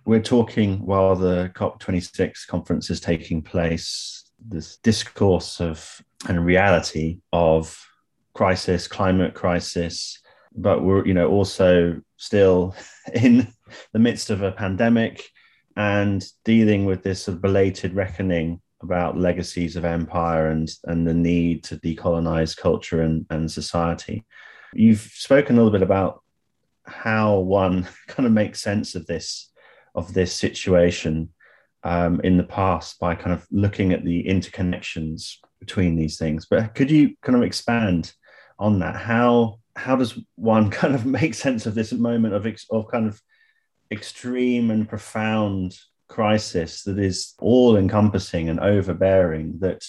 we're 0.05 0.21
talking 0.21 0.85
while 0.85 1.15
the 1.15 1.53
COP26 1.55 2.47
conference 2.47 2.91
is 2.91 3.01
taking 3.01 3.43
place, 3.43 4.31
this 4.45 4.79
discourse 4.79 5.61
of 5.61 6.03
and 6.29 6.45
reality 6.45 7.21
of 7.33 7.79
crisis, 8.35 8.87
climate 8.89 9.35
crisis, 9.35 10.21
but 10.57 10.83
we're 10.83 11.07
you 11.07 11.15
know 11.15 11.29
also 11.29 12.01
still 12.17 12.75
in 13.15 13.47
the 13.93 13.99
midst 13.99 14.31
of 14.31 14.43
a 14.43 14.53
pandemic 14.53 15.29
and 15.77 16.25
dealing 16.45 16.85
with 16.85 17.03
this 17.03 17.25
sort 17.25 17.37
of 17.37 17.43
belated 17.43 17.95
reckoning 17.95 18.61
about 18.83 19.19
legacies 19.19 19.77
of 19.77 19.85
empire 19.85 20.49
and 20.49 20.71
and 20.85 21.07
the 21.07 21.15
need 21.15 21.63
to 21.65 21.77
decolonize 21.77 22.57
culture 22.57 23.03
and, 23.03 23.27
and 23.31 23.51
society. 23.51 24.25
You've 24.73 25.01
spoken 25.01 25.57
a 25.57 25.59
little 25.59 25.73
bit 25.73 25.83
about 25.83 26.23
how 26.85 27.39
one 27.39 27.89
kind 28.09 28.27
of 28.27 28.33
makes 28.33 28.63
sense 28.63 28.95
of 28.95 29.07
this 29.07 29.51
of 29.95 30.15
this 30.15 30.33
situation 30.33 31.31
um, 31.83 32.21
in 32.23 32.37
the 32.37 32.45
past 32.45 32.99
by 33.01 33.15
kind 33.15 33.33
of 33.33 33.47
looking 33.51 33.93
at 33.93 34.05
the 34.05 34.25
interconnections 34.25 35.37
between 35.59 35.97
these 35.97 36.19
things. 36.19 36.47
But 36.49 36.75
could 36.75 36.91
you 36.91 37.17
kind 37.23 37.37
of 37.37 37.43
expand 37.43 38.13
on 38.59 38.79
that? 38.81 38.97
How 38.97 39.59
how 39.81 39.97
does 39.97 40.19
one 40.37 40.71
kind 40.81 40.95
of 40.95 41.05
make 41.07 41.35
sense 41.35 41.67
of 41.67 41.75
this 41.75 41.93
moment 41.93 42.35
of 42.35 42.47
of 42.71 42.89
kind 42.91 43.07
of 43.07 43.21
extreme 43.91 44.71
and 44.71 44.89
profound 44.89 45.77
crisis 46.09 46.83
that 46.85 46.99
is 46.99 47.35
all 47.39 47.77
encompassing 47.77 48.49
and 48.49 48.61
overbearing 48.61 49.59
that 49.61 49.85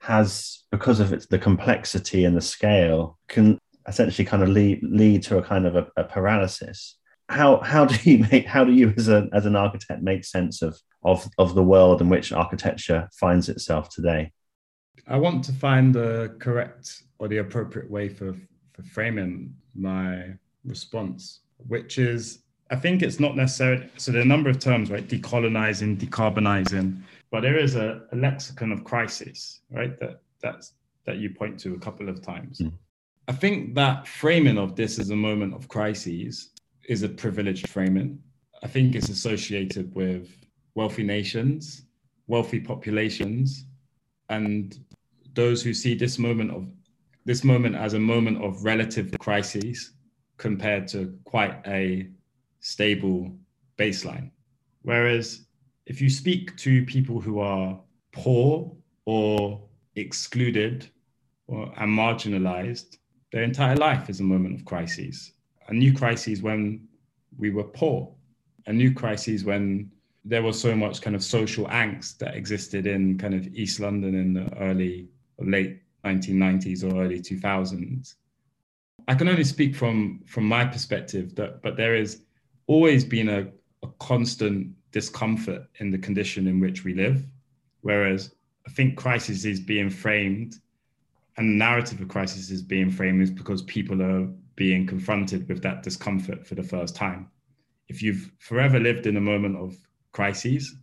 has 0.00 0.64
because 0.70 1.00
of 1.00 1.12
its 1.12 1.26
the 1.26 1.38
complexity 1.38 2.24
and 2.24 2.36
the 2.36 2.40
scale 2.40 3.18
can 3.28 3.58
essentially 3.88 4.24
kind 4.24 4.42
of 4.42 4.48
lead 4.48 4.80
lead 4.82 5.22
to 5.22 5.38
a 5.38 5.42
kind 5.42 5.66
of 5.66 5.74
a, 5.74 5.86
a 5.96 6.04
paralysis 6.04 6.98
how 7.28 7.60
how 7.60 7.84
do 7.84 8.10
you 8.10 8.24
make 8.30 8.46
how 8.46 8.64
do 8.64 8.72
you 8.72 8.94
as 8.96 9.08
a 9.08 9.28
as 9.32 9.46
an 9.46 9.56
architect 9.56 10.02
make 10.02 10.24
sense 10.24 10.62
of 10.62 10.78
of 11.04 11.28
of 11.38 11.54
the 11.54 11.62
world 11.62 12.00
in 12.00 12.08
which 12.08 12.32
architecture 12.32 13.08
finds 13.12 13.48
itself 13.48 13.88
today? 13.90 14.32
I 15.06 15.16
want 15.16 15.44
to 15.44 15.52
find 15.52 15.94
the 15.94 16.36
correct 16.38 17.02
or 17.18 17.28
the 17.28 17.38
appropriate 17.38 17.90
way 17.90 18.08
for 18.08 18.36
for 18.78 18.88
framing 18.88 19.54
my 19.74 20.34
response, 20.64 21.40
which 21.66 21.98
is 21.98 22.42
I 22.70 22.76
think 22.76 23.02
it's 23.02 23.18
not 23.18 23.36
necessarily 23.36 23.88
so 23.96 24.12
there 24.12 24.20
are 24.20 24.24
a 24.24 24.28
number 24.28 24.50
of 24.50 24.58
terms, 24.58 24.90
right? 24.90 25.06
Decolonizing, 25.06 25.98
decarbonizing, 25.98 27.00
but 27.30 27.40
there 27.40 27.58
is 27.58 27.74
a, 27.74 28.02
a 28.12 28.16
lexicon 28.16 28.70
of 28.70 28.84
crisis, 28.84 29.60
right? 29.70 29.98
That 29.98 30.20
that's 30.40 30.74
that 31.06 31.16
you 31.16 31.30
point 31.30 31.58
to 31.60 31.74
a 31.74 31.78
couple 31.78 32.08
of 32.08 32.22
times. 32.22 32.58
Mm. 32.58 32.72
I 33.26 33.32
think 33.32 33.74
that 33.74 34.06
framing 34.06 34.58
of 34.58 34.76
this 34.76 34.98
as 34.98 35.10
a 35.10 35.16
moment 35.16 35.54
of 35.54 35.68
crises 35.68 36.50
is 36.88 37.02
a 37.02 37.08
privileged 37.08 37.68
framing. 37.68 38.18
I 38.62 38.68
think 38.68 38.94
it's 38.94 39.08
associated 39.08 39.94
with 39.94 40.30
wealthy 40.74 41.02
nations, 41.02 41.82
wealthy 42.26 42.60
populations, 42.60 43.64
and 44.28 44.78
those 45.34 45.62
who 45.62 45.74
see 45.74 45.94
this 45.94 46.18
moment 46.18 46.50
of 46.50 46.68
this 47.28 47.44
moment 47.44 47.76
as 47.76 47.92
a 47.92 47.98
moment 47.98 48.42
of 48.42 48.64
relative 48.64 49.14
crises 49.18 49.92
compared 50.38 50.88
to 50.88 51.14
quite 51.24 51.60
a 51.66 52.08
stable 52.60 53.30
baseline. 53.76 54.30
Whereas 54.80 55.44
if 55.84 56.00
you 56.00 56.08
speak 56.08 56.56
to 56.56 56.86
people 56.86 57.20
who 57.20 57.40
are 57.40 57.78
poor 58.12 58.74
or 59.04 59.60
excluded 59.96 60.88
or 61.48 61.70
and 61.76 61.90
marginalized, 61.98 62.96
their 63.30 63.42
entire 63.42 63.76
life 63.76 64.08
is 64.08 64.20
a 64.20 64.30
moment 64.34 64.54
of 64.54 64.64
crises. 64.64 65.32
a 65.68 65.74
new 65.74 65.92
crisis 65.92 66.40
when 66.40 66.88
we 67.36 67.50
were 67.50 67.68
poor, 67.82 68.10
a 68.68 68.72
new 68.72 68.90
crisis 68.90 69.44
when 69.44 69.90
there 70.24 70.42
was 70.42 70.58
so 70.58 70.74
much 70.74 71.02
kind 71.02 71.14
of 71.14 71.22
social 71.22 71.66
angst 71.66 72.16
that 72.18 72.34
existed 72.34 72.86
in 72.86 73.18
kind 73.18 73.34
of 73.34 73.46
East 73.48 73.80
London 73.80 74.14
in 74.14 74.32
the 74.32 74.46
early 74.56 75.10
or 75.36 75.44
late 75.44 75.82
1990s 76.04 76.84
or 76.84 77.02
early 77.02 77.20
2000s. 77.20 78.14
I 79.06 79.14
can 79.14 79.28
only 79.28 79.44
speak 79.44 79.74
from 79.74 80.20
from 80.26 80.44
my 80.44 80.64
perspective 80.64 81.34
that 81.36 81.62
but 81.62 81.76
there 81.76 81.96
has 81.96 82.22
always 82.66 83.04
been 83.04 83.28
a, 83.28 83.48
a 83.82 83.88
constant 83.98 84.74
discomfort 84.92 85.62
in 85.76 85.90
the 85.90 85.98
condition 85.98 86.46
in 86.46 86.60
which 86.60 86.84
we 86.84 86.94
live. 86.94 87.24
Whereas 87.80 88.34
I 88.66 88.70
think 88.70 88.96
crisis 88.96 89.44
is 89.44 89.60
being 89.60 89.90
framed 89.90 90.56
and 91.38 91.48
the 91.48 91.64
narrative 91.64 92.00
of 92.00 92.08
crisis 92.08 92.50
is 92.50 92.62
being 92.62 92.90
framed 92.90 93.22
is 93.22 93.30
because 93.30 93.62
people 93.62 94.02
are 94.02 94.28
being 94.56 94.86
confronted 94.86 95.48
with 95.48 95.62
that 95.62 95.84
discomfort 95.84 96.44
for 96.44 96.56
the 96.56 96.62
first 96.62 96.96
time. 96.96 97.30
If 97.86 98.02
you've 98.02 98.32
forever 98.38 98.80
lived 98.80 99.06
in 99.06 99.16
a 99.16 99.20
moment 99.20 99.56
of 99.56 99.76
crises 100.10 100.74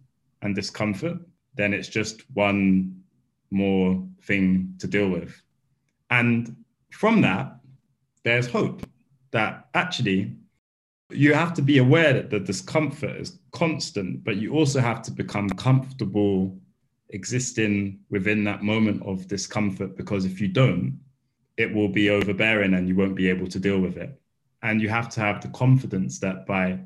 and 0.42 0.56
discomfort, 0.56 1.18
then 1.56 1.74
it's 1.74 1.90
just 1.90 2.22
one 2.32 3.04
more 3.52 4.04
thing 4.24 4.76
to 4.80 4.88
deal 4.88 5.10
with. 5.10 5.42
And 6.10 6.56
from 6.92 7.22
that, 7.22 7.58
there's 8.24 8.48
hope 8.48 8.86
that 9.32 9.68
actually 9.74 10.36
you 11.10 11.34
have 11.34 11.54
to 11.54 11.62
be 11.62 11.78
aware 11.78 12.14
that 12.14 12.30
the 12.30 12.40
discomfort 12.40 13.18
is 13.18 13.40
constant, 13.52 14.24
but 14.24 14.38
you 14.38 14.54
also 14.54 14.80
have 14.80 15.02
to 15.04 15.12
become 15.12 15.50
comfortable 15.50 16.58
existing 17.10 18.00
within 18.10 18.44
that 18.44 18.64
moment 18.64 19.04
of 19.06 19.28
discomfort 19.28 19.96
because 19.96 20.26
if 20.26 20.42
you 20.42 20.48
don't, 20.48 21.00
it 21.58 21.74
will 21.74 21.88
be 21.90 22.10
overbearing 22.10 22.74
and 22.74 22.88
you 22.88 22.96
won't 22.96 23.16
be 23.16 23.30
able 23.30 23.48
to 23.48 23.60
deal 23.60 23.80
with 23.80 23.98
it. 23.98 24.20
and 24.66 24.82
you 24.82 24.90
have 24.90 25.10
to 25.10 25.20
have 25.20 25.42
the 25.42 25.48
confidence 25.50 26.20
that 26.20 26.46
by 26.48 26.80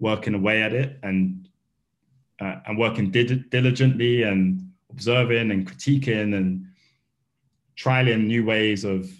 working 0.00 0.34
away 0.34 0.62
at 0.62 0.72
it 0.72 0.98
and 1.02 1.48
uh, 2.40 2.56
and 2.66 2.78
working 2.78 3.10
diligently 3.10 4.22
and 4.22 4.65
observing 4.90 5.50
and 5.50 5.68
critiquing 5.70 6.36
and 6.36 6.66
trialing 7.76 8.26
new 8.26 8.44
ways 8.44 8.84
of 8.84 9.10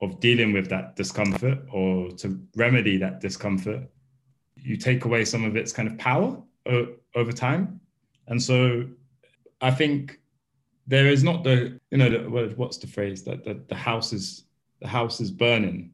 of 0.00 0.20
dealing 0.20 0.52
with 0.52 0.68
that 0.68 0.96
discomfort 0.96 1.58
or 1.72 2.10
to 2.12 2.40
remedy 2.56 2.96
that 2.98 3.20
discomfort 3.20 3.82
you 4.56 4.76
take 4.76 5.04
away 5.04 5.24
some 5.24 5.44
of 5.44 5.56
its 5.56 5.72
kind 5.72 5.88
of 5.88 5.98
power 5.98 6.40
o- 6.66 6.94
over 7.14 7.32
time. 7.32 7.80
And 8.28 8.42
so 8.42 8.88
i 9.60 9.70
think 9.70 10.18
there 10.86 11.06
is 11.06 11.22
not 11.22 11.44
the 11.44 11.78
you 11.90 11.98
know 11.98 12.10
the, 12.10 12.52
what's 12.56 12.78
the 12.78 12.86
phrase? 12.86 13.22
That 13.24 13.44
the, 13.44 13.54
the 13.68 13.74
house 13.74 14.12
is 14.12 14.44
the 14.80 14.88
house 14.88 15.20
is 15.20 15.30
burning. 15.30 15.92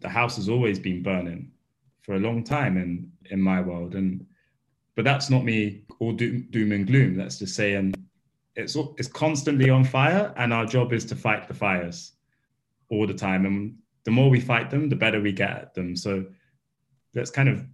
The 0.00 0.08
house 0.08 0.36
has 0.36 0.48
always 0.48 0.78
been 0.78 1.02
burning 1.02 1.52
for 2.02 2.14
a 2.14 2.18
long 2.18 2.42
time 2.42 2.76
in 2.76 3.12
in 3.30 3.40
my 3.40 3.60
world. 3.60 3.94
And 3.94 4.26
but 4.96 5.04
that's 5.04 5.30
not 5.30 5.44
me 5.44 5.84
all 6.00 6.12
doom, 6.12 6.48
doom 6.50 6.72
and 6.72 6.86
gloom. 6.86 7.16
That's 7.16 7.38
just 7.38 7.54
saying 7.54 7.94
it's 8.58 8.76
it's 8.96 9.08
constantly 9.08 9.70
on 9.70 9.84
fire 9.84 10.34
and 10.36 10.52
our 10.52 10.66
job 10.66 10.92
is 10.92 11.04
to 11.06 11.14
fight 11.14 11.46
the 11.46 11.54
fires 11.54 12.12
all 12.90 13.06
the 13.06 13.14
time. 13.14 13.46
And 13.46 13.76
the 14.04 14.10
more 14.10 14.28
we 14.28 14.40
fight 14.40 14.68
them 14.68 14.88
the 14.88 14.96
better 14.96 15.20
we 15.20 15.32
get 15.32 15.50
at 15.50 15.74
them. 15.74 15.94
So 15.94 16.26
let's 17.14 17.30
kind 17.30 17.48
of 17.48 17.64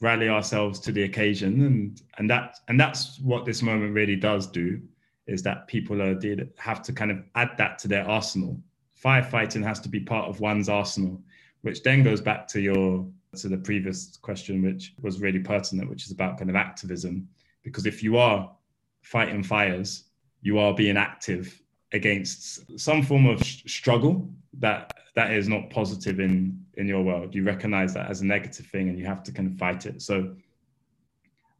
rally 0.00 0.28
ourselves 0.28 0.78
to 0.80 0.92
the 0.92 1.04
occasion. 1.04 1.64
And 1.64 2.02
and 2.18 2.28
that 2.30 2.58
and 2.68 2.78
that's 2.78 3.18
what 3.20 3.46
this 3.46 3.62
moment 3.62 3.94
really 3.94 4.16
does 4.16 4.46
do 4.46 4.80
is 5.26 5.42
that 5.42 5.66
people 5.66 6.02
are 6.02 6.20
have 6.58 6.82
to 6.82 6.92
kind 6.92 7.10
of 7.10 7.22
add 7.34 7.52
that 7.56 7.78
to 7.78 7.88
their 7.88 8.06
arsenal. 8.06 8.60
Firefighting 9.02 9.64
has 9.64 9.80
to 9.80 9.88
be 9.88 10.00
part 10.00 10.28
of 10.28 10.40
one's 10.40 10.68
arsenal 10.68 11.22
which 11.62 11.82
then 11.82 12.02
goes 12.02 12.20
back 12.20 12.46
to 12.48 12.60
your 12.60 13.06
to 13.34 13.48
the 13.48 13.56
previous 13.56 14.18
question 14.18 14.62
which 14.62 14.92
was 15.00 15.22
really 15.22 15.40
pertinent 15.40 15.88
which 15.88 16.04
is 16.04 16.12
about 16.12 16.36
kind 16.36 16.50
of 16.50 16.56
activism. 16.56 17.26
Because 17.62 17.86
if 17.86 18.02
you 18.02 18.18
are 18.18 18.54
fighting 19.00 19.42
fires 19.42 20.04
you 20.44 20.58
are 20.60 20.72
being 20.72 20.96
active 20.96 21.60
against 21.92 22.78
some 22.78 23.02
form 23.02 23.26
of 23.26 23.42
struggle 23.42 24.28
that 24.58 24.92
that 25.16 25.32
is 25.32 25.48
not 25.48 25.70
positive 25.70 26.20
in 26.20 26.64
in 26.74 26.86
your 26.86 27.02
world. 27.02 27.34
You 27.34 27.42
recognize 27.44 27.92
that 27.94 28.08
as 28.08 28.20
a 28.20 28.26
negative 28.26 28.66
thing 28.66 28.88
and 28.88 28.96
you 28.98 29.06
have 29.06 29.22
to 29.24 29.32
kind 29.32 29.50
of 29.50 29.58
fight 29.58 29.86
it. 29.86 30.00
So 30.02 30.16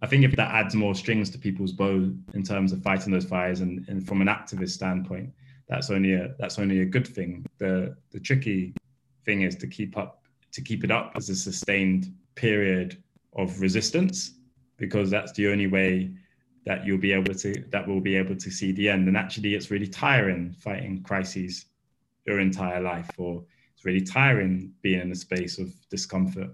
i 0.02 0.06
think 0.06 0.24
if 0.24 0.34
that 0.36 0.50
adds 0.52 0.74
more 0.74 0.94
strings 0.94 1.30
to 1.30 1.38
people's 1.38 1.72
bow 1.72 1.96
in 2.34 2.42
terms 2.42 2.72
of 2.72 2.82
fighting 2.82 3.12
those 3.12 3.24
fires 3.24 3.60
and, 3.60 3.88
and 3.88 4.06
from 4.06 4.20
an 4.20 4.26
activist 4.26 4.70
standpoint 4.70 5.30
that's 5.68 5.90
only 5.90 6.14
a 6.14 6.34
that's 6.38 6.58
only 6.58 6.80
a 6.80 6.84
good 6.84 7.06
thing. 7.06 7.44
The 7.58 7.96
the 8.10 8.20
tricky 8.20 8.74
thing 9.24 9.42
is 9.42 9.56
to 9.56 9.66
keep 9.66 9.96
up 9.96 10.22
to 10.52 10.60
keep 10.60 10.84
it 10.84 10.90
up 10.90 11.12
as 11.16 11.28
a 11.30 11.36
sustained 11.36 12.12
period 12.34 13.02
of 13.36 13.60
resistance 13.60 14.34
because 14.76 15.10
that's 15.10 15.32
the 15.32 15.48
only 15.48 15.66
way 15.66 16.10
that 16.64 16.86
you'll 16.86 16.98
be 16.98 17.12
able 17.12 17.34
to 17.34 17.64
that 17.70 17.86
will 17.86 18.00
be 18.00 18.16
able 18.16 18.36
to 18.36 18.50
see 18.50 18.72
the 18.72 18.88
end. 18.88 19.08
And 19.08 19.16
actually 19.16 19.54
it's 19.54 19.70
really 19.70 19.86
tiring 19.86 20.52
fighting 20.52 21.02
crises 21.02 21.66
your 22.26 22.40
entire 22.40 22.80
life 22.80 23.10
or 23.18 23.44
it's 23.74 23.84
really 23.84 24.00
tiring 24.00 24.72
being 24.82 25.00
in 25.00 25.12
a 25.12 25.14
space 25.14 25.58
of 25.58 25.72
discomfort 25.90 26.50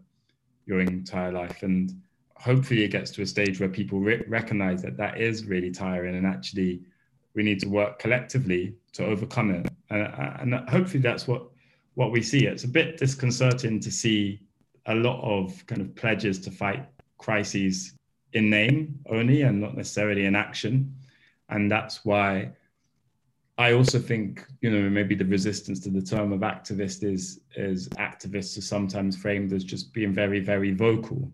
your 0.66 0.80
entire 0.80 1.32
life. 1.32 1.62
And 1.62 1.92
hopefully 2.34 2.82
it 2.82 2.88
gets 2.88 3.10
to 3.12 3.22
a 3.22 3.26
stage 3.26 3.60
where 3.60 3.68
people 3.68 4.00
re- 4.00 4.24
recognize 4.26 4.82
that 4.82 4.96
that 4.96 5.20
is 5.20 5.44
really 5.44 5.70
tiring 5.70 6.16
and 6.16 6.26
actually 6.26 6.82
we 7.34 7.44
need 7.44 7.60
to 7.60 7.68
work 7.68 8.00
collectively 8.00 8.74
to 8.92 9.06
overcome 9.06 9.50
it. 9.52 9.68
And, 9.90 10.54
and 10.54 10.68
hopefully 10.68 11.02
that's 11.02 11.28
what 11.28 11.48
what 11.94 12.12
we 12.12 12.22
see. 12.22 12.46
It's 12.46 12.64
a 12.64 12.68
bit 12.68 12.96
disconcerting 12.96 13.80
to 13.80 13.90
see 13.90 14.40
a 14.86 14.94
lot 14.94 15.20
of 15.22 15.64
kind 15.66 15.80
of 15.80 15.94
pledges 15.94 16.40
to 16.40 16.50
fight 16.50 16.86
crises 17.18 17.94
in 18.32 18.50
name 18.50 19.00
only 19.08 19.42
and 19.42 19.60
not 19.60 19.76
necessarily 19.76 20.26
in 20.26 20.36
action. 20.36 20.94
And 21.48 21.70
that's 21.70 22.04
why 22.04 22.52
I 23.58 23.72
also 23.72 23.98
think, 23.98 24.46
you 24.62 24.70
know, 24.70 24.88
maybe 24.88 25.14
the 25.14 25.24
resistance 25.24 25.80
to 25.80 25.90
the 25.90 26.00
term 26.00 26.32
of 26.32 26.40
activist 26.40 27.04
is 27.04 27.40
is 27.56 27.88
activists 27.90 28.56
are 28.56 28.62
sometimes 28.62 29.16
framed 29.16 29.52
as 29.52 29.64
just 29.64 29.92
being 29.92 30.14
very, 30.14 30.40
very 30.40 30.72
vocal. 30.72 31.30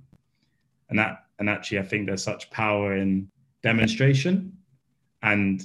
And 0.89 0.99
that 0.99 1.27
and 1.39 1.49
actually 1.51 1.79
I 1.79 1.83
think 1.83 2.07
there's 2.07 2.25
such 2.25 2.51
power 2.51 2.97
in 2.97 3.31
demonstration 3.63 4.57
and 5.23 5.63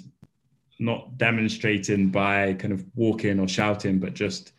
not 0.80 1.18
demonstrating 1.18 2.10
by 2.10 2.54
kind 2.54 2.74
of 2.74 2.84
walking 2.96 3.40
or 3.40 3.48
shouting, 3.48 4.00
but 4.00 4.14
just 4.14 4.54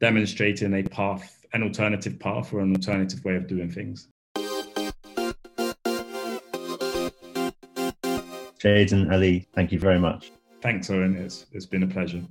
demonstrating 0.00 0.74
a 0.74 0.82
path, 0.82 1.44
an 1.52 1.62
alternative 1.62 2.18
path 2.18 2.52
or 2.52 2.60
an 2.60 2.74
alternative 2.74 3.24
way 3.24 3.36
of 3.36 3.46
doing 3.46 3.70
things. 3.70 4.08
Jayden, 8.64 9.12
Ali, 9.12 9.46
thank 9.52 9.72
you 9.72 9.78
very 9.78 9.98
much. 9.98 10.32
Thanks, 10.62 10.88
Owen. 10.88 11.16
It's, 11.16 11.44
it's 11.52 11.66
been 11.66 11.82
a 11.82 11.86
pleasure. 11.86 12.22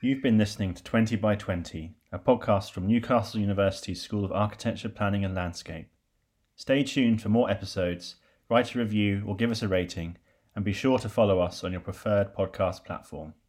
You've 0.00 0.22
been 0.22 0.38
listening 0.38 0.72
to 0.74 0.84
20 0.84 1.16
by 1.16 1.34
20, 1.34 1.96
a 2.12 2.18
podcast 2.20 2.70
from 2.70 2.86
Newcastle 2.86 3.40
University's 3.40 4.00
School 4.00 4.24
of 4.24 4.30
Architecture, 4.30 4.88
Planning 4.88 5.24
and 5.24 5.34
Landscape. 5.34 5.88
Stay 6.54 6.84
tuned 6.84 7.20
for 7.20 7.28
more 7.28 7.50
episodes, 7.50 8.14
write 8.48 8.72
a 8.76 8.78
review 8.78 9.24
or 9.26 9.34
give 9.34 9.50
us 9.50 9.62
a 9.62 9.68
rating, 9.68 10.16
and 10.54 10.64
be 10.64 10.72
sure 10.72 11.00
to 11.00 11.08
follow 11.08 11.40
us 11.40 11.64
on 11.64 11.72
your 11.72 11.80
preferred 11.80 12.32
podcast 12.36 12.84
platform. 12.84 13.34